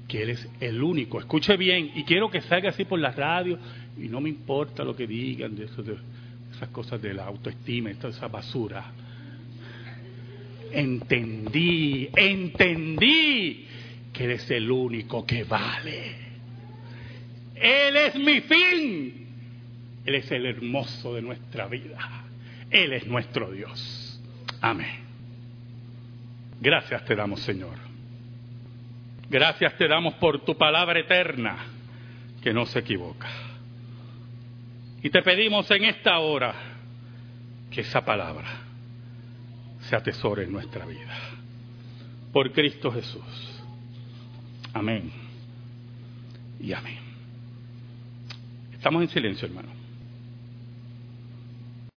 que 0.08 0.24
Él 0.24 0.32
es 0.32 0.50
el 0.60 0.84
único. 0.84 1.20
Escuche 1.20 1.56
bien, 1.56 1.92
y 1.96 2.04
quiero 2.04 2.30
que 2.30 2.42
salga 2.42 2.70
así 2.70 2.86
por 2.86 3.00
la 3.00 3.12
radio, 3.12 3.58
y 3.98 4.08
no 4.10 4.20
me 4.20 4.30
importa 4.30 4.84
lo 4.84 4.96
que 4.96 5.08
digan 5.08 5.56
de, 5.56 5.66
de 5.66 5.98
esas 6.56 6.70
cosas 6.70 7.02
de 7.02 7.14
la 7.14 7.26
autoestima, 7.26 7.94
toda 7.94 8.10
esa 8.10 8.28
basura 8.28 8.92
entendí, 10.72 12.10
entendí 12.16 13.66
que 14.14 14.24
eres 14.24 14.50
el 14.52 14.70
único 14.70 15.26
que 15.26 15.44
vale. 15.44 16.16
Él 17.56 17.98
es 17.98 18.16
mi 18.16 18.42
fin. 18.42 19.29
Él 20.10 20.16
es 20.16 20.32
el 20.32 20.48
hermoso 20.48 21.14
de 21.14 21.22
nuestra 21.22 21.68
vida. 21.68 22.00
Él 22.72 22.94
es 22.94 23.06
nuestro 23.06 23.52
Dios. 23.52 24.20
Amén. 24.60 25.02
Gracias 26.60 27.06
te 27.06 27.16
damos, 27.16 27.42
Señor. 27.42 27.76
Gracias 29.30 29.78
te 29.78 29.88
damos 29.88 30.16
por 30.16 30.44
tu 30.44 30.58
palabra 30.58 31.00
eterna 31.00 31.58
que 32.42 32.52
no 32.52 32.66
se 32.66 32.80
equivoca. 32.80 33.30
Y 35.04 35.12
te 35.12 35.22
pedimos 35.22 35.70
en 35.70 35.84
esta 35.84 36.18
hora 36.18 36.56
que 37.70 37.82
esa 37.82 38.04
palabra 38.04 38.50
se 39.82 39.96
atesore 39.96 40.46
en 40.46 40.52
nuestra 40.52 40.88
vida. 40.88 41.16
Por 42.34 42.52
Cristo 42.52 42.92
Jesús. 42.92 43.62
Amén. 44.74 45.12
Y 46.60 46.74
amén. 46.74 46.98
Estamos 48.74 49.04
en 49.04 49.10
silencio, 49.10 49.48
hermano. 49.48 49.79